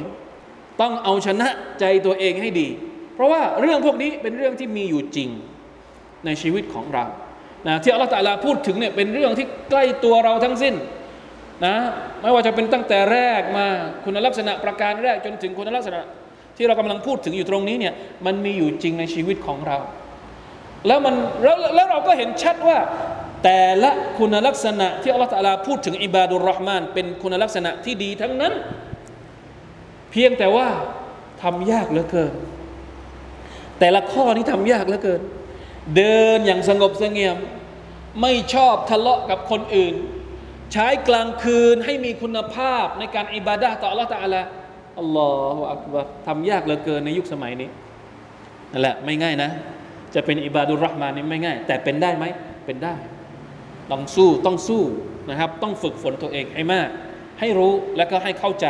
[0.82, 1.47] ต้องเอาชนะ
[1.80, 2.67] ใจตัวเองให้ดี
[3.15, 5.30] เพราะว่าเรื่องพวกนี้เป็นเรื่องที่มีอยู่จริง
[6.26, 7.06] ในชีวิตของเรา
[7.67, 10.76] นะที่อัลลอฮฺตะลาพูดถึงเนี่ยเป็นเรื่องที่ใกล้ตัวเราทั้งสิ้น
[11.65, 11.76] นะ
[12.21, 13.67] ไม่ว่าจะเป็นตั้งแต่แรกมา
[14.06, 16.02] คุณลักษณะประการแรกจนถึงคุณลักษณะ
[16.58, 17.93] ที่เรากำลังพูดถึงอยู่ตรงนี้เนี่ย
[18.26, 19.78] มันมีอยู่จริงในชีวิตของเรา
[20.88, 22.78] แล้วมันแล้วแล้วเราก็เห็นชัดว่า
[23.43, 28.54] แต่ละคุณลักษณะที่อัลลอฮฺตาลาพูดถึงอิบาดุลรห์มานเป็นคุณลักษณะที่ดีทั้งนั้น
[30.19, 30.67] พียงแต่ว่า
[31.43, 32.34] ทำยากเหลือเกิน
[33.80, 35.21] แต่ละข้อนี้ทำยากเหลือเกิน
[35.95, 37.38] เดินอย่างสงบเสงี่ยม
[38.21, 39.95] ไม่ชอบทะเลาะกับคนอื่น
[40.73, 44.41] ใช้กลางคืนให้มีคุณภาพในการอิบาดะต่อ Allah ตาละ
[44.99, 47.69] อัลลอฮฺอักบารทำยากเหลือเกินในยุคสมัยนี้
[48.71, 49.49] นั่นแหละไม่ง่ายนะ
[50.15, 52.25] จะเป็นอิบาดุรห์มานี่ไม่ง่าย แต่เป็นได้ไหม
[52.65, 52.95] เป็นได้
[53.91, 54.84] ต้องสู้ต้องสู้
[55.30, 56.89] นะครับ ต้องฝึกฝนตัวเองให้มาก
[57.39, 58.67] ให้รู้แล้วก็ให้เข้าใจ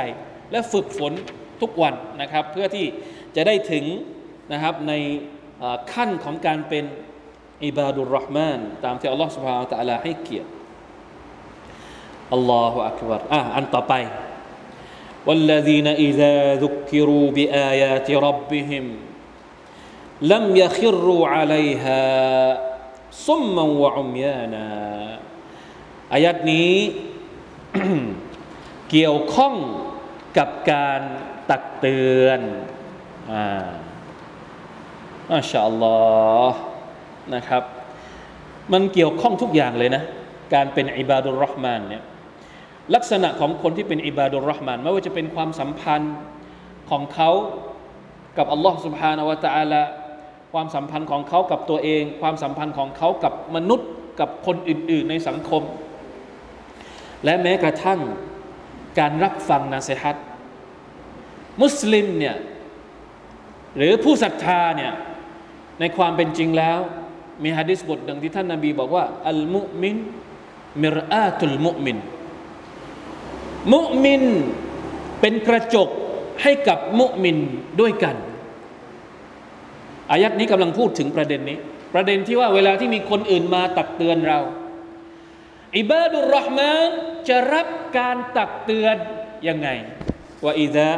[0.52, 1.12] และฝึกฝน
[1.61, 2.87] ทุกวันนะครับ เพื่อที่
[3.37, 3.85] จะได้ถึง
[4.52, 4.92] นะครับใน
[5.92, 6.85] ขั้นของการเป็น
[7.64, 10.50] อิบาดุลรห์มานตามที่อัลลอฮฺสุบฮานาอัลลอฮฺให้เกียรติ
[12.35, 13.94] อัลลอฮฺอักบารอ่ะอันต่อไป
[15.28, 18.85] والذين إذا ذكروا بآيات ربهم
[20.32, 22.02] لم يخروا عليها
[23.26, 24.68] صما وعميانا
[26.12, 26.72] อายัดนี้
[28.90, 29.54] เกี่ยวข้อง
[30.38, 31.02] กับการ
[31.50, 32.39] ตักเตือน
[33.32, 33.67] อ่า
[35.67, 35.97] อัลลอ
[36.50, 36.60] ฮ์
[37.36, 37.63] นะครับ
[38.73, 40.04] มันเกี่ยวข้องทุกอย่างเลยนะ
[40.54, 42.04] การเป็นอิบาดุรอห์มานเนี่ย
[42.95, 46.15] ลักษณะของคนที่เป็นอิบาดุรอห์มานไม่ว่าจะเป็นความสัมพันธ์
[46.89, 47.30] ของเขา
[48.38, 49.82] กับอัลลอฮ์สุบฮานาวะตะอาลา
[50.54, 55.63] ความสัมพันธ์ของเขากับตัวเอง ความสัมพันธ์ของเขากับมนุษย์กับคนอื่น ๆ ในสังคม
[57.23, 58.00] และแม้กระทั่ง
[59.00, 60.17] การรับฟังนาเซฮัต
[61.61, 62.35] มุสลิมเนี่ย
[63.77, 64.93] หรือผู้ศรัทธาเนี่ย
[65.79, 66.79] ในความเป็นจริงแล้ว
[67.43, 69.97] มีฮะดิษบทหนึ่งที่ท่านนาบีบอกว่า อัลมุมิน
[70.81, 71.97] มิรอาตุลมุมิน
[73.73, 74.23] มุมิน
[75.21, 75.89] เป็นกระจก
[76.41, 77.37] ให้กับมุมิน
[77.81, 78.15] ด้วยกัน
[80.11, 81.57] อายัดนี้กำลังพูดถึงประเด็นนี้
[81.93, 84.39] ประเด็นที่ว่าเวลาที่มีคนอื่นมาตักเตือนเรา
[85.77, 86.89] อิบาดุลรห์มาน
[87.29, 87.67] จะรับ
[87.97, 88.95] การตักเตือน
[89.47, 89.69] ยังไง
[90.43, 90.89] ว่าอิดะ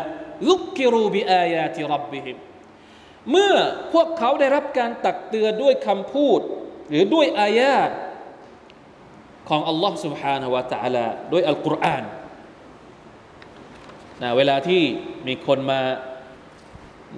[0.49, 2.37] ลุกกิรูบิอายาติรับบิฮิม
[3.31, 3.55] เมื่อ
[3.93, 6.41] พวกเขาได้รับการตักเตือนด้วยคำพูด
[6.89, 7.91] หรือด้วยอายาต
[9.49, 12.05] ของอัลลอฮ์ سبحانه และ تعالى ด้วยอัลกุรอาน
[14.23, 14.83] นะเวลาที่
[15.27, 15.83] มีคนมา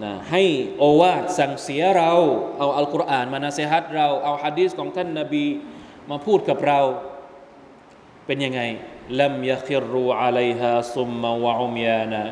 [0.02, 0.42] นะให้
[0.78, 2.12] โอวาทสั่งเสียเรา
[2.58, 5.46] เอาอัลกุรอานมานาเซฮัตเรา เอาฮะดีษของท่านนาบี
[6.10, 6.80] มาพูดกับเรา
[8.26, 8.60] เป็นยังไง
[9.20, 12.22] ลัมยะคิรูอะลัยฮาซุมมาวะอุมยานะ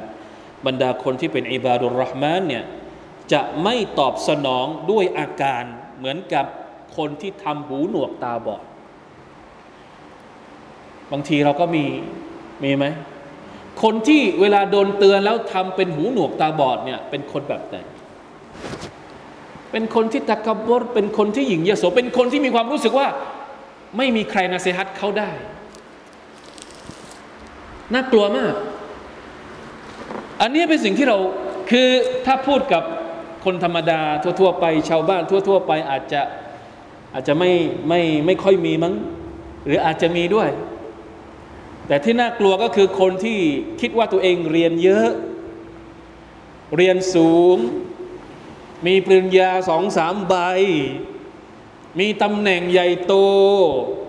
[0.66, 2.64] บรรดาคนที่เป็นอิบาดุลรห์มานเนี่ย
[3.34, 5.64] จะไม่ตอบสนองด้วยอาการ
[5.98, 6.46] เหมือนกับ
[6.98, 8.64] คนที่ทำหูหนวกตาบอด
[11.12, 11.86] บางทีเราก็มี
[12.64, 12.86] มีไหม
[13.84, 17.78] คนที่เวลาโดนเตือนแล้วทำเป็นหูหนวกตาบอดเนี่ยเป็นคนแบบไหน
[19.72, 23.08] เป็นคนที่ตะกบรเป็นคนที่หยิ่งยโสเป็นคนที่มีความรู้สึกว่า
[23.98, 25.32] ไม่มีใครนาเซฮัตเขาได้
[27.94, 28.54] น่ากลัวมาก
[30.42, 31.18] อันนี้เป็นสิ่งที่เรา
[31.70, 31.88] คือ
[32.26, 32.84] ถ้าพูดกับ
[33.46, 36.22] คนธรรมดาทั่วๆไป ชาวบ้านทั่ว ๆ ไปอาจจะ
[37.14, 37.52] อาจจะไม่
[37.90, 38.94] ไม่ไม่ค่อยมีมั้ง
[39.66, 40.50] หรืออาจจะมีด้วย
[41.88, 43.40] แต่ที่น่ากลัวก็คือคนที่
[43.82, 45.10] คิดว่าตัวเองเรียนเยอะ
[46.78, 47.58] เรียนสูง
[48.88, 50.36] มีปริญญาสองสามใบ
[52.00, 53.14] มีตำแหน่งใหญ่โต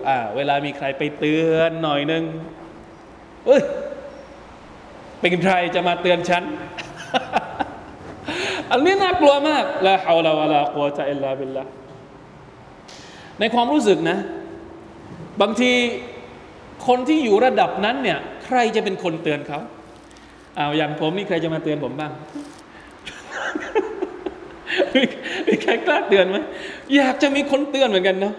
[0.07, 2.23] อ่าเวลามีใครไปเตือนหน่อยนึง
[3.45, 3.61] เอ้ย
[5.21, 6.43] เป็นใครจะมาเตือนฉัน
[8.71, 11.63] อันนี้น่ากลัวมากละฮาวลาวะลากัวจะอิลลาบิลละ
[13.39, 14.17] ในความรู้สึกนะ
[15.41, 15.71] บางที
[16.87, 19.59] คนที่อยู่ระดับนั้นเนี่ย ใครจะเป็นคนเตือนเขา
[20.57, 22.11] อ้าวอย่างผมนี่ใครจะมาเตือนผมบ้าง
[24.93, 25.01] มี
[25.47, 26.37] มีใครกล้าเตือนไหม
[26.95, 28.35] อยากจะมีคนเตือนเหมือนกันเนาะ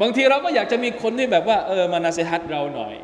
[0.00, 2.94] บางทีเราก็อยากจะมีคนที่แบบว่าเออมานาเซฮัตเราหน่อย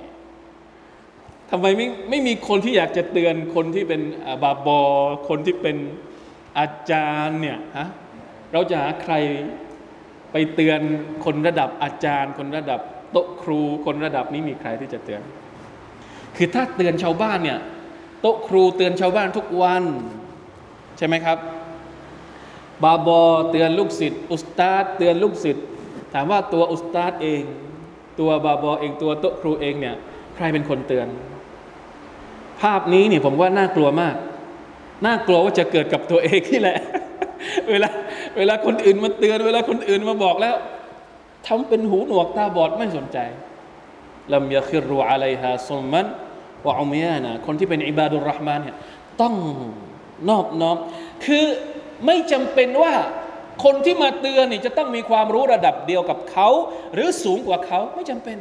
[1.55, 4.81] ทำไมไม่ไม่มีคนที่อยากจะเตือนคนที่เป็นอ่าบาบอ
[5.29, 5.77] คนที่เป็น
[6.59, 7.89] อาจารย์เนี่ยฮะ
[8.53, 9.15] เราจะหาใคร
[10.33, 10.81] ไปเตือน
[11.25, 12.81] คนระดับอาจารย์ คนระดับ
[13.13, 15.23] โต๊ะครู คนระดับนี้มีใครที่จะเตือน
[16.37, 17.59] คือถ้าเตือนชาวบ้านเนี่ย
[18.21, 19.83] โต๊ะครูเตือนชาวบ้านทุกวัน
[20.99, 21.39] ใช่ไหมครับ
[22.83, 25.67] บาบอเตือนลูกศิษย์อุสตาดเตือนลูกศิษย์
[26.15, 27.43] ถามว่าตัวอุสตาดเอง
[28.21, 29.97] ตัวบาบอเองตัวโต๊ะครูเองเนี่ย
[30.37, 31.09] ใครเป็นคนเตือน
[32.63, 34.15] ภาพนี้เนี่ยผมว่าน่ากลัวมาก
[35.07, 36.79] น่ากลัวว่าจะเกิดกับตัวเองนี่แหละ
[37.71, 37.89] เวลา
[38.39, 40.55] เวลาคนอื่นมาเตือน เวลาคนอื่นมาบอกแล้ว
[41.47, 43.19] ทำเป็นหูหนวกตาบอดไม่สนใจ
[44.33, 46.07] ลัมยาคิรูอะลัยฮาซุมมัน
[46.67, 48.77] วะอุมยานะคนที่เป็นอิบาดุลรห์มานเนี่ย
[49.21, 49.35] ต้อง
[50.29, 50.77] นอบน้อม
[51.25, 51.45] คือ
[52.07, 52.93] ไม่จำเป็นว่า
[53.65, 56.49] คนที่มาเตือนนี่จะต้องมีความรู้ระดับเดียวกับเขา
[56.95, 58.37] หรือสูงกว่าเขาไม่จำเป็น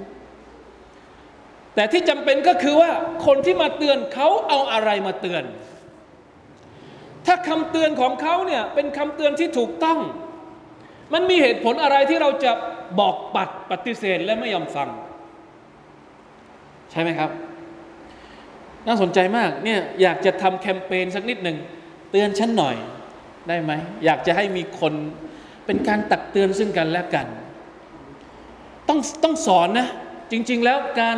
[1.75, 2.91] แต่ที่จำเป็นก็คือว่า
[3.25, 5.43] คนที่มาเตือนเขาเอาอะไรมาเตือน
[7.25, 9.99] ถ้าคำเตือนของเขาเนี่ยเป็นคำเตือนที่ถูกต้อง
[11.13, 12.51] มันมีเหตุผลอะไรที่เราจะ
[12.99, 14.89] บอกปัดปฏิเสธและไม่ยอมฟัง
[16.91, 17.29] ใช่ไหมครับ
[18.87, 21.57] น่าสนใจมากเนี่ยอยากจะทำแคมเปญสักนิดหนึ่ง
[22.11, 22.75] เตือนฉันหน่อย
[23.47, 23.71] ได้ไหม
[24.05, 24.93] อยากจะให้มีคน
[25.65, 27.27] เป็นการตักเตือนซึ่งกันและกัน
[28.89, 29.87] ต้องต้องสอนนะ
[30.31, 31.17] จริง ๆ แล้วการ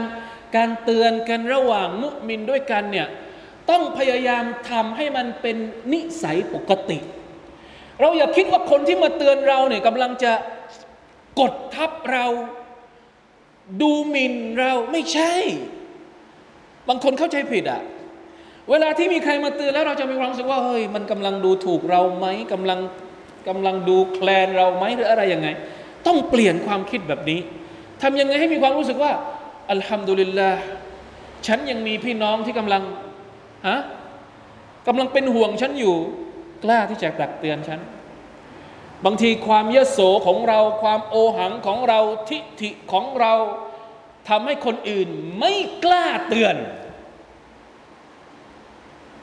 [0.56, 3.08] การเตือนกันระหว่างมุมินด้วยกันเนี่ย
[3.70, 5.58] ต้องพยายามทำให้มันเป็น
[5.94, 7.00] นิสัยปกติ
[8.00, 10.34] เราอย่าคิดว่าคนที่มาเตือนเราเนี่ยกำลังจะ
[11.40, 12.26] กดทับเรา
[13.82, 15.34] ดูหมิ่นเราไม่ใช่
[16.88, 17.82] บางคนเข้าใจผิดอะ่ะ
[18.70, 22.80] เวลาที่มีใครมาเตือนแล้วเราจะมีความรู้สึกว่าเฮ้ยมันกำลังดูถูกเราไหมกำลัง
[23.48, 25.48] กำลังดูแคลนเราไหมหรืออะไรยังไง
[26.08, 27.40] ต้องเปลี่ยนความคิดแบบนี้
[28.02, 29.12] ทำยังไงให้มีความรู้สึกว่า
[29.72, 30.62] อัลฮัมดุลิลลาห์
[31.48, 32.84] ฉันยังมีพี่น้องที่กำลัง
[33.68, 33.80] ฮะ
[34.88, 35.96] กำลังเป็นห่วงฉันอยู่
[36.64, 37.80] กล้าที่จะตักเตือนฉัน
[39.06, 42.00] บางทีความเยโสของเรา ความโอหังของเรา
[42.30, 43.34] ทิฐิของเรา
[44.30, 46.56] ทำให้คนอื่นไม่กล้าเตือน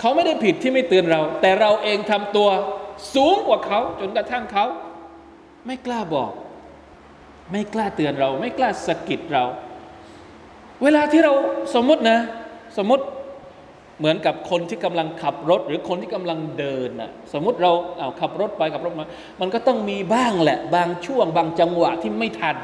[0.01, 2.49] เขาไม่ได้ผิดที่ไม่เตือนเรา แต่เราเองทำตัว
[3.15, 4.67] สูงกว่าเขา จนกระทั่งเขา
[5.67, 6.33] ไม่กล้าบอก
[7.53, 9.45] ไม่กล้าเตือนเรา ไม่กล้าสะกิดเรา
[10.83, 11.33] เวลาที่เรา
[11.75, 12.19] สมมตินะ
[12.79, 13.05] สมมติ
[13.99, 19.07] เหมือนกับคนที่กำลังขับรถ หรือคนที่กำลังเดินนะสมมติเราเอาขับรถไปขับรถมา
[19.41, 22.57] มันก็ต้องมีบ้างแหละ บางช่วง บางจังหวะที่ไม่ทัน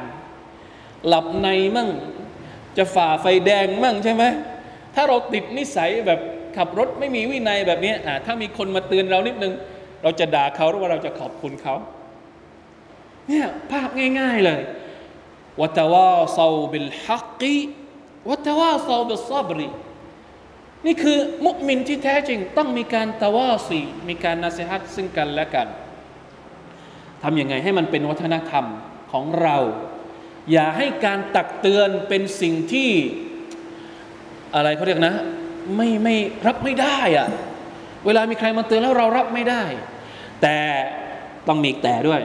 [1.07, 1.89] หลับในมั่ง
[2.77, 4.23] จะฝ่าไฟแดงมั่งใช่ไหม
[4.95, 6.19] ถ้าเราติดนิสัยแบบ
[6.57, 9.53] ขับรถไม่มีวินัยแบบนี้อ่าถ้ามีคนมาเตือนเรานิดนึง
[10.03, 11.75] เราจะด่าเขาหรือว่าเราจะขอบคุณเขา
[13.27, 14.61] เนี่ยภาพง่าย ๆเลย
[15.61, 17.59] วัตวาซาบิลฮักกี
[18.29, 19.69] วัตวาซาบิซับรี
[20.85, 25.67] นี่คือมุมินที่แท้จริงต้องมีการตะวาสีมีการนาสิฮัตซึ่งกันและกัน
[27.23, 28.65] ทำยังไงให้มันเป็นวัฒนธรรม
[29.11, 29.57] ของเรา
[30.51, 32.89] อย่าให้การตักเตือนเป็นสิ่งที่
[34.55, 35.15] อะไรเขาเรียกนะ
[35.75, 36.15] ไม่ไม่
[36.47, 37.27] รับไม่ได้อะ
[38.05, 39.63] เวลามีใครมาเตือนแล้วเรารับไม่ได้
[40.41, 40.57] แต่
[41.47, 42.21] ต้องมีแต่ด้วย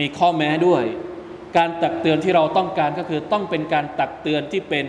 [0.00, 0.84] มีข้อแม้ด้วย
[1.56, 4.86] การตักเตือนที่เราต้องการก็คือต้องเป็นการตักเตือนที่เป็น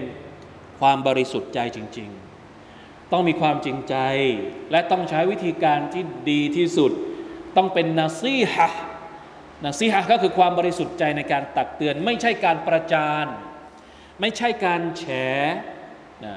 [0.79, 2.09] ความบริสุทธิ์ใจจริง
[2.59, 3.95] ๆ ต้องมีความจริงใจ
[4.71, 6.91] และต้องใช้วิธีการที่ดีที่สุด
[7.57, 8.69] ต้องเป็นนาซีฮะ
[9.63, 13.25] นาซีฮะก็คือความบริสุทธิ์ใจในการตักเตือน ไม่ใช่การประจาน
[14.21, 15.03] ไม่ใช่การแฉ
[16.25, 16.35] นะ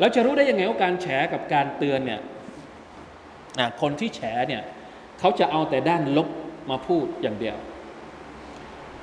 [0.00, 2.20] เราจะรู้ได้ยังไงว่าการแฉกับการเตือนเนี่ย
[3.80, 4.62] คนที่แฉเนี่ย
[5.20, 6.28] เขาจะเอาแต่ด้านลบ
[6.70, 7.56] มาพูดอย่างเดียว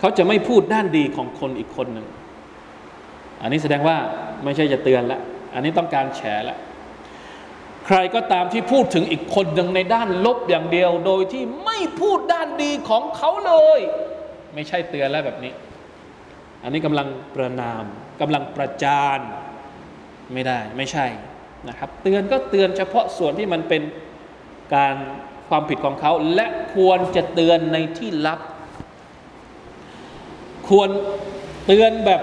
[0.04, 2.08] เขาจะไม่พูดด้านดีของคนอีกคนหนึ่ง
[3.42, 3.98] อันนี้แสดงว่า
[4.44, 5.20] ไม่ใช่จะเตือนละ
[5.54, 6.58] อันนี้ต้องการแฉละ
[7.86, 13.80] ใครก็ตามที่พูดถึงอีกคนหนึ่งในด้านลบอย่างเดียว โดยที่ไม่พูดด้านดีของเขาเลย
[14.56, 15.54] ไม่ใช่เตือนแล้วแบบนี้
[16.64, 17.84] อันนี้กำลังประนาม
[18.22, 19.20] กำลังประจาน
[20.34, 21.06] ไม่ได้ไม่ใช่
[21.70, 23.82] นะครับ เตือนก็เตือนเฉพาะส่วนที่มันเป็น
[24.76, 24.96] การ
[25.50, 28.40] ความผิดของเขา และควรจะเตือนในที่ลับ
[30.70, 30.90] ควร
[31.66, 32.22] เตือนแบบ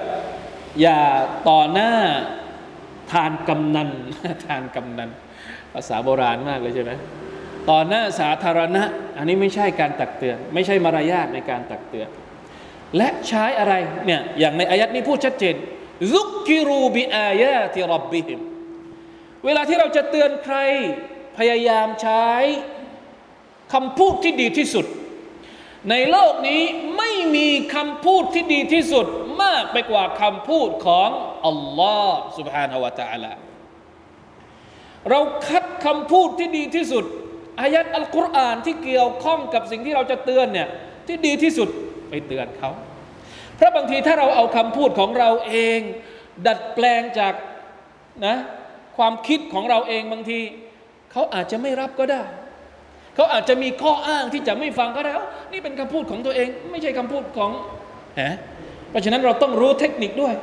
[0.80, 1.00] อย่า
[1.48, 1.92] ต่อหน้า
[3.12, 3.90] ทานกำนัน
[4.46, 5.10] ทานกำนัน
[5.72, 6.92] ภาษาโบราณมากเลยใช่ไหม
[7.70, 8.82] ต่อหน้าสาธารณะ
[9.16, 12.08] อันนี้ไม่ใช่การตักเตือน ไม่ใช่มารยาทในการตักเตือน
[12.96, 13.74] และใช้อะไร
[14.06, 15.54] เนี่ยอย่างในอายัดนี้พูดชัดเจน
[16.12, 18.40] ซุกกิรูบิอายาติรับบิฮิม
[19.44, 20.56] เวลาที่เราจะเตือนใคร
[21.38, 22.26] พยายามใช้
[23.72, 24.86] คำพูดที่ดีที่สุด
[25.89, 26.63] ในโลกนี้
[26.97, 29.05] ไม่มีคำพูดที่ดีที่สุด
[29.43, 31.09] มากไปกว่าคำพูดของ
[31.47, 33.33] อัลลอฮ์ سبحانه และ تعالى
[35.09, 37.05] เราคัดคำพูดที่ดีที่สุด
[37.61, 40.67] อายัดอัลกุรอานที่เกี่ยวข้องกับสิ่งที่เราจะเตือนเนี่ย
[41.07, 41.69] ที่ดีที่สุด
[42.09, 42.71] ไปเตือนเขา
[43.55, 45.79] เพราะบางทีถ้าเราเอาคำพูดของเราเอง
[46.47, 47.33] ดัดแปลงจาก
[48.25, 48.37] นะ
[48.97, 50.39] ความคิดของเราเองบางที
[51.11, 52.23] เขาอาจจะไม่รับก็ได้
[53.20, 55.12] เขาอาจจะมีข้ออ้างที่จะไม่ฟังก็ได้
[55.52, 57.50] นี่เป็นคำพูดของตัวเอง ไม่ใช่คำพูดของ
[58.20, 58.34] ฮะ
[58.90, 60.34] เพราะฉะนั้นเราต้องรู้เทคนิคด้วย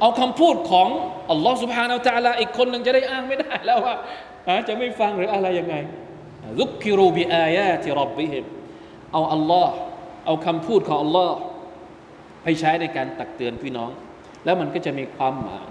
[0.00, 0.88] เอาคำพูดของ
[1.30, 3.94] อัลลอฮฺสุบฮานาอัลตะลาอีกคนหนึ่งจะได้อ้างไม่ได้แล้วว่า
[4.68, 5.74] จะไม่ฟังหรืออะไรยังไง
[6.58, 8.44] ซุกกิรูบิอายาติรับบิฮิม
[9.12, 9.72] เอาอัลลอฮ์
[10.26, 11.36] เอาคำพูดของอัลลอฮ์
[12.42, 13.90] ไปใช้ในการตักเตือนพี่น้อง
[14.44, 15.66] แล้วมันก็จะมีความหมาย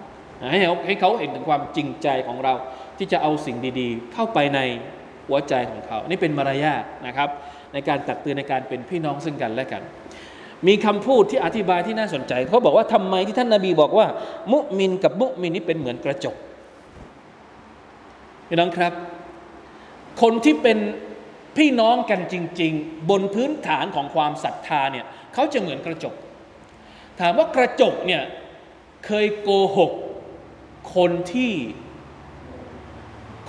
[0.52, 2.54] ให้เขาให้เขาเห็นถึงความจริงใจของเรา
[2.98, 4.60] ที่จะเอาสิ่งดี ๆ เข้าไปใน
[5.28, 7.30] หัวใจของเขา นี่เป็นมารยาทนะครับ
[7.74, 9.84] ในการตักเตือนในการเป็นพี่น้องซึ่งกันและกัน
[10.68, 14.08] มีคำพูดที่อธิบายที่น่าสนใจ เขาบอกว่าทำไมที่ท่านนาบีบอกว่า
[14.52, 16.36] มุมินกับมุมินนี่เป็นเหมือนกระจก
[18.48, 18.94] พี่น้องครับ
[20.22, 20.78] คนที่เป็น
[21.58, 26.14] พี่น้องกันจริง ๆ บนพื้นฐานของความศรัทธาเนี่ยเขาจะเหมือนกระจก
[27.20, 28.24] ถามว่ากระจกเนี่ย
[29.06, 29.92] เคยโกหก
[30.96, 31.52] คนที่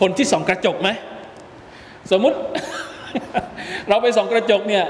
[0.00, 0.88] คนที่ส่องกระจกไหม
[2.12, 2.38] สมมติ
[3.88, 4.84] เราไปส่องกระจกเนี่ย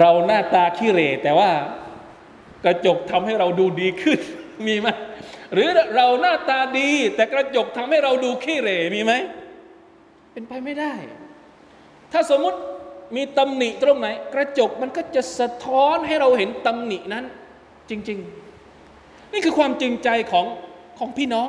[0.00, 1.50] เราหน้าตาขี้เรแต่ว่า
[2.64, 4.18] กระจกทำให้เราดูดีขึ้น
[4.66, 4.88] มีไหม
[5.52, 9.12] หรือเราหน้าตาดี แต่กระจกทำให้เราดูขี้เรมีไหม
[10.32, 10.92] เป็นไปไม่ได้
[12.12, 12.58] ถ้าสมมุติ
[13.16, 17.24] มีตำหนิตรงไหน กระจกมันก็จะสะท้อนให้เราเห็นตำหนินั้น
[17.90, 18.18] จริง
[18.74, 20.46] ๆ นี่คือความจริงใจของ
[20.98, 21.48] ของพี่น้อง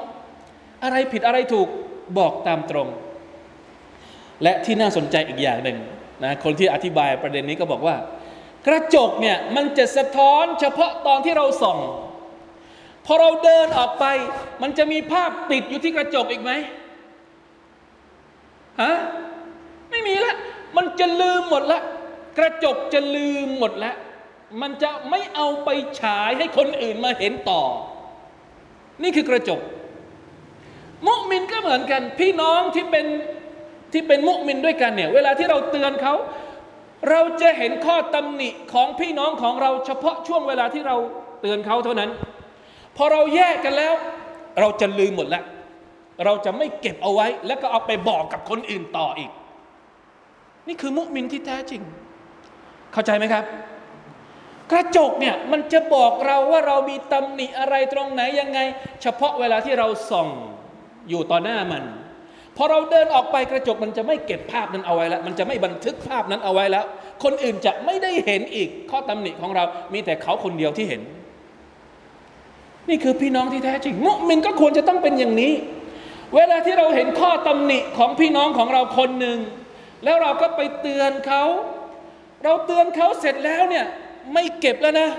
[0.84, 1.68] อะไรผิดอะไรถูก
[2.18, 2.88] บอกตามตรง
[4.44, 5.78] และที่น่าสนใจอีกอย่างหนึ่ง
[6.24, 7.96] นะคนที่อธิบายประเด็นนี้ก็บอกว่า
[8.68, 11.80] กระจกเนี่ยมันจะสะท้อนเฉพาะตอนที่เราส่อง
[13.06, 14.06] พอเราเดินออกไป
[14.62, 16.52] มันจะมีภาพติดอยู่ที่กระจกอีกไหม
[18.82, 18.94] ฮะ
[19.90, 20.34] ไม่มีละ
[20.78, 21.82] มันจะลืมหมดละ
[22.38, 23.94] กระจกจะลืมหมดละ
[24.62, 25.70] มันจะไม่เอาไป
[26.02, 27.62] ฉายให้คนอื่นมาเห็นต่อ
[29.04, 29.60] นี่คือกระจก
[31.06, 33.06] มุมินก็เหมือนกัน พี่น้องที่เป็น
[33.94, 36.14] ที่เป็นมุมินด้วยกันเนี่ยเวลาที่เราเตือนเขา
[37.10, 40.98] เราจะเห็นข้อตำหนิของพี่น้องของเราเฉพาะช่วงเวลาที่เรา
[41.42, 42.10] เตือนเขาเท่านั้น
[42.98, 43.94] พอเราแยกกันแล้ว
[44.60, 45.44] เราจะลืมหมดแล้ว
[46.26, 49.32] เราจะไม่เก็บเอาไว้ แล้วก็เอาไปบอกกับคนอื่นต่ออีก
[50.68, 51.82] นี่คือมุมินที่แท้จริง
[52.94, 53.44] เข้าใจไหมครับ
[54.72, 58.60] กระจกเนี่ยมันจะบอกเราว่าเรามีตำหนิอะไรตรงไหนยังไง
[59.02, 60.28] เฉพาะเวลาที่เราส่อง
[61.10, 61.84] อยู่ต่อหน้ามัน
[62.58, 66.86] พอเราเดินออกไปกระจกมันจะไม่เก็บภาพนั้นเอาไว้แล้ว มันจะไม่บันทึกภาพนั้นเอาไว้แล้ว
[67.24, 71.02] คนอื่นจะไม่ได้เห็นอีกข้อตำหนิของเรา มีแต่เขาคนเดียวที่เห็น
[72.90, 75.54] นี่คือพี่น้องที่แท้จริงมุมินก็ควรจะต้องเป็นอย่างนี้
[76.36, 79.38] เวลาที่เราเห็นข้อตำหนิของพี่น้องของเราคนหนึ่ง
[80.04, 81.44] แล้วเราก็ไปเตือนเขา
[82.44, 83.86] เราเตือนเขาเสร็จแล้วเนี่ย
[84.34, 85.10] ไม่เก็บแล้วนะ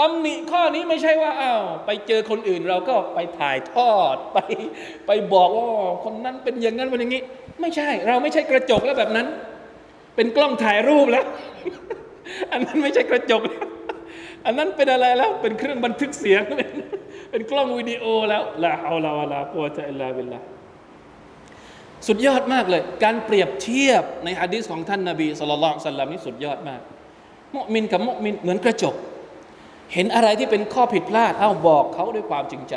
[0.00, 4.38] ตำหนิข้อนี้ไม่ใช่ว่าอ้าวไปเจอคนอื่นเราก็ไปถ่ายทอดไป
[5.06, 5.66] ไปบอกว่า
[6.04, 7.22] คนนั้นเป็นอย่างนั้นเป็นอย่างนี้
[7.60, 9.26] ไม่ใช่ เราไม่ใช่กระจกแล้วแบบนั้น
[10.16, 11.24] เป็นกล้องถ่ายรูปแล้ว
[12.52, 13.66] อันนั้นไม่ใช่กระจกแล้ว
[14.46, 16.70] อันนั้นเป็นอะไรแล้วเป็นเครื่องบันทึกเสียง เป็น
[17.30, 20.40] เป็นกล้องวิดีโอแล้วละเอาลาวลาปัวจะอิลลาบิลละ
[22.06, 26.80] สุดยอดมากเลย การเปรียบเทียบในฮะดีษของท่านนาบีสุลต่านสัลลัมนี่สุดยอดมาก
[27.54, 28.94] มุมินกับมุมินเหมือนกระจก
[29.92, 32.74] เห็นอะไรที่เป็นข้อผิดพลาดเอ้าบอกเขาด้วยความจริงใจ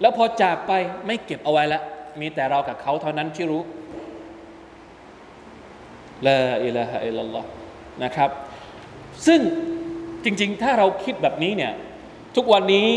[0.00, 0.72] แล้วพอจากไป
[1.06, 1.80] ไม่เก็บเอาไว้ละ
[2.20, 3.62] มีแต่เรากับเขาเท่านั้นที่รู้
[6.26, 7.48] ละอิละฮะอิลลัลลอฮ์
[8.04, 8.30] นะครับ
[9.26, 9.40] ซึ่ง
[10.24, 11.72] จริง ๆ ถ้าเราคิดแบบนี้เนี่ย
[12.36, 12.88] ทุกวันนี้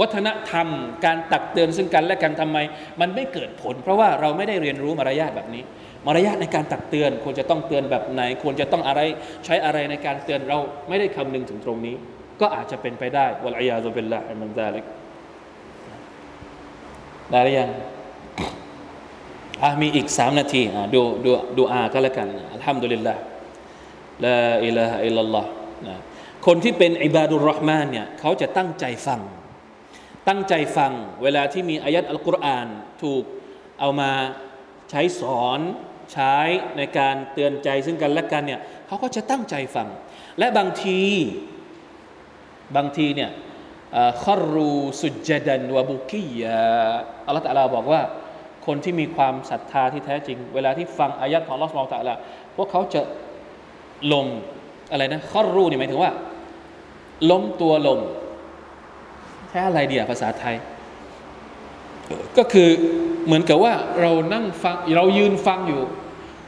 [0.00, 0.66] วัฒนธรรม
[1.04, 2.58] การตักเตือนซึ่งกันและกันทำไม
[3.00, 5.62] มันไม่เกิดผล เพราะว่าเราไม่ได้เรียนรู้มารยาทแบบนี้
[6.06, 9.00] มารยาทในการตักเตือน ควรจะต้องเตือนแบบไหน ควรจะต้องอะไร
[9.44, 11.94] ใช้อะไรในการเตือนเราไม่ได้คำนึงถึงตรงนี้
[12.40, 14.84] ก็อาจจะเป็นไปได้วลัยยาตุเบลละมันซาลิก
[17.30, 17.70] ได้หรือยัง
[19.62, 23.14] อะมีอีกสามนาทีอะดูดูดูอาก็แล้วกันอัลฮัมดุลิลละ
[24.24, 24.36] ลา
[24.66, 25.48] อิลาฮะอิลลัลลอฮ์
[25.86, 25.94] นะ
[26.46, 29.20] คนที่เป็นอิบาดุลรอห์มานเนี่ยเขาจะตั้งใจฟัง
[30.28, 30.92] ตั้งใจฟัง
[31.22, 32.68] เวลาที่มีอายัดอัลกุรอาน
[33.02, 33.22] ถูก
[33.80, 34.10] เอามา
[34.90, 35.60] ใช้สอน
[36.12, 36.36] ใช้
[36.76, 39.88] ในการเตือนใจซึ่งกันและกันเนี่ยเขาก็จะตั้งใจฟัง
[40.38, 41.00] และบางที
[42.76, 43.30] บางทีเนี่ย
[44.24, 46.42] คอรูสุจดันวบุกีย
[47.26, 48.00] อัลลอฮฺตะลาบอกว่า
[48.66, 52.14] คนที่มีความศรัทธาที่แท้จริง เวลาที่ฟังอายัดของอัลลอฮฺตะลา
[52.56, 53.02] พวกเขาจะ
[54.12, 54.26] ลม
[54.90, 56.12] อะไรนะคอรูเนี่ยหมายถึงว่า
[57.30, 57.98] ล้มตัวลง
[59.48, 60.56] แค่อะไรเดียภาษาไทย
[62.36, 62.68] ก็คือ
[63.26, 65.82] เหมือนกับว่าเรานั่งฟังเรายืนฟังอยู่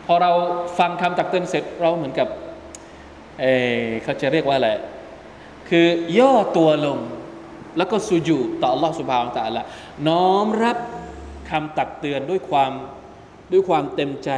[0.07, 0.33] พอเรา
[0.79, 2.29] ฟังคำตักเตือนเสร็จเราเหมือนกับ
[3.41, 3.45] เอ
[4.03, 4.71] เขาจะเรียกว่าอะไร
[5.69, 5.87] คือ
[6.19, 6.99] ย่อตัวลง
[7.77, 9.63] แล้วก็สุญูต่อ Allah s u b h a n a h u Taala
[10.09, 10.79] น้อมรับ
[11.51, 12.73] คำตักเตือนด้วยความ
[13.53, 14.31] ด้วยความเต็มใจ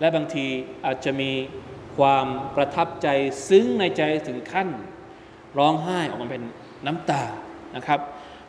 [0.00, 0.46] และบางที
[0.86, 1.30] อาจจะมี
[1.98, 2.26] ความ
[2.56, 3.08] ประทับใจ
[3.48, 4.68] ซึ้งในใจถึงขั้น
[5.58, 6.42] ร้องไห้ออกมาเป็น
[6.86, 7.22] น้ำตา
[7.76, 8.00] นะครับ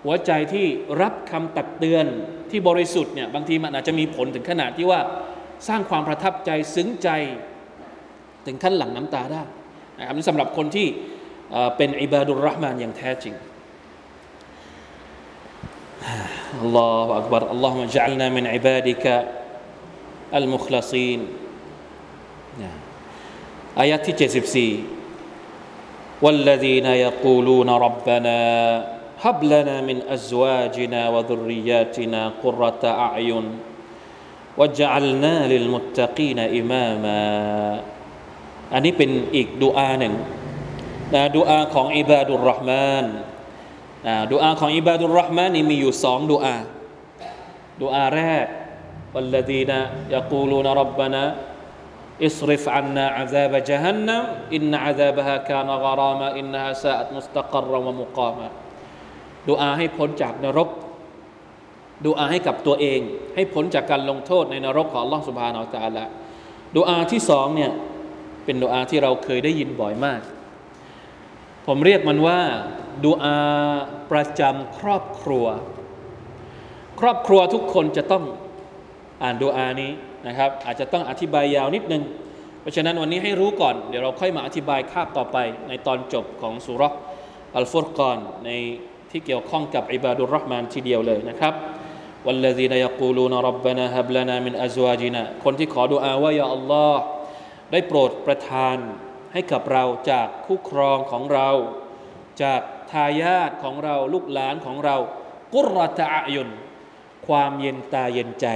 [0.03, 0.65] หัวใจที่
[1.01, 2.05] รับคำตักเตือน
[2.51, 4.99] ที่บริสุทธิ์เนี่ยบางทีมันอาจจะมีผลถึงขนาดที่ว่า
[5.68, 7.09] สร้างความประทับใจซึ้งใจ
[8.46, 9.42] ถึงขั้นหลั่งน้ำตาได้
[9.98, 10.88] นะครับนี่สำหรับคนที่
[11.76, 13.34] เป็นอิบาดุลรห์มานอย่างแท้จริง
[16.61, 19.14] อัลลอฮฺอักบารอัลลอฮฺมะจัลนามินอิบาดิกะ
[20.36, 21.20] อัลมุคลาซีน
[23.80, 24.16] อายะที่
[24.80, 25.03] 74
[26.24, 28.38] والذين يقولون ربنا
[29.24, 33.46] هب لنا من أزواجنا وذرياتنا قرة أعين
[34.59, 37.24] وجعلنا للمتقين إماما
[38.72, 40.14] อันนี้เป็นอีกดูอาหนึ่ง
[41.14, 43.05] นะดูอาของอิบาดุลรห์มาน
[44.07, 46.57] นะดูอาของอิบาดุลรห์มานนี่มีอยู่สองดูอา
[47.80, 48.46] ดูอาแรก
[49.14, 49.72] والذين
[50.11, 51.22] يقولون ربنا
[52.22, 54.22] اصرف عنا عذاب جهنم
[54.57, 58.48] إن عذابها كان غراما إنها ساءت مستقرا ومقاما
[59.48, 60.68] ดูอาให้พ้นจากนรก
[62.05, 62.99] ดูอาให้กับตัวเอง
[63.35, 66.05] ให้พ้นจากการลงโทษในนรกของล่องสุภานอัลตาละ
[66.75, 67.71] ดูอาที่สองเนี่ย
[68.45, 70.21] เป็นดูอาที่เราเคยได้ยินบ่อยมาก
[71.67, 72.39] ผมเรียกมันว่า
[73.05, 73.35] ดูอา
[74.11, 75.45] ประจำครอบครัว
[76.99, 78.23] ครอบครัวทุกคนจะต้อง
[79.23, 79.91] อ่านดูอานี้
[80.27, 82.03] นะครับ อาจจะต้องอธิบายยาวนิดนึง
[82.61, 85.37] เพราะฉะนั้นวันนี้ให้รู้ก่อน เดี๋ยวเราค่อยมาอธิบายคาบต่อไป
[85.67, 86.83] ในตอนจบของสุร
[87.55, 88.49] อัลฟุรกอนใน
[89.11, 91.53] ที่เกี่ยวข้องกับอิบาดุรรห์มานทีเดียวเลยนะครับ
[92.26, 97.03] والذين يقولون ربنا هب لنا من أزواجنا คนที่ขอดุอาว่ายาอัลลอฮ์
[97.72, 98.76] ได้โปรดประทาน
[99.32, 101.48] ให้กับเราจากคู่ครองของเรา
[102.42, 104.96] จากทายาทของเราลูกหลานของเรา
[105.55, 106.48] กุรตะอายุน
[107.26, 108.46] ความเย็นตาเย็นใจ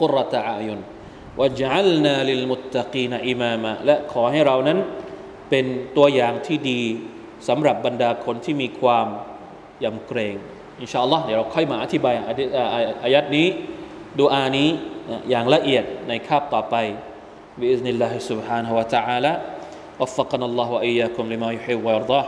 [0.00, 0.80] กุรตะอายุน
[1.40, 4.78] วะจัลนาลิลมุตตะกีนอิมามะและขอให้เรานั้น
[5.50, 5.66] เป็น
[5.96, 6.82] ตัวอย่างที่ดี
[7.48, 9.06] สำหรับบรรดาคนที่มีความ
[9.84, 10.36] ยำเกรง
[10.80, 12.14] อินชาอัลลอฮ์เดี๋ยวเราค่อยมาอธิบาย
[13.04, 13.46] อายัดนี้
[14.18, 14.68] ดูอานี้
[15.30, 16.76] อย่างละเอียดในคาบต่อไป
[17.58, 19.32] بإذن الله سبحانه وتعالى
[20.00, 22.26] وفقنا الله وإياكم لما يحب ويرضاه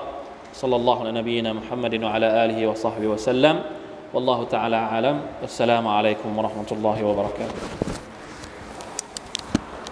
[0.53, 3.63] صلى الله على نبينا محمد وعلى آله وصحبه وسلم
[4.15, 7.59] والله تعالى أعلم والسلام عليكم ورحمة الله وبركاته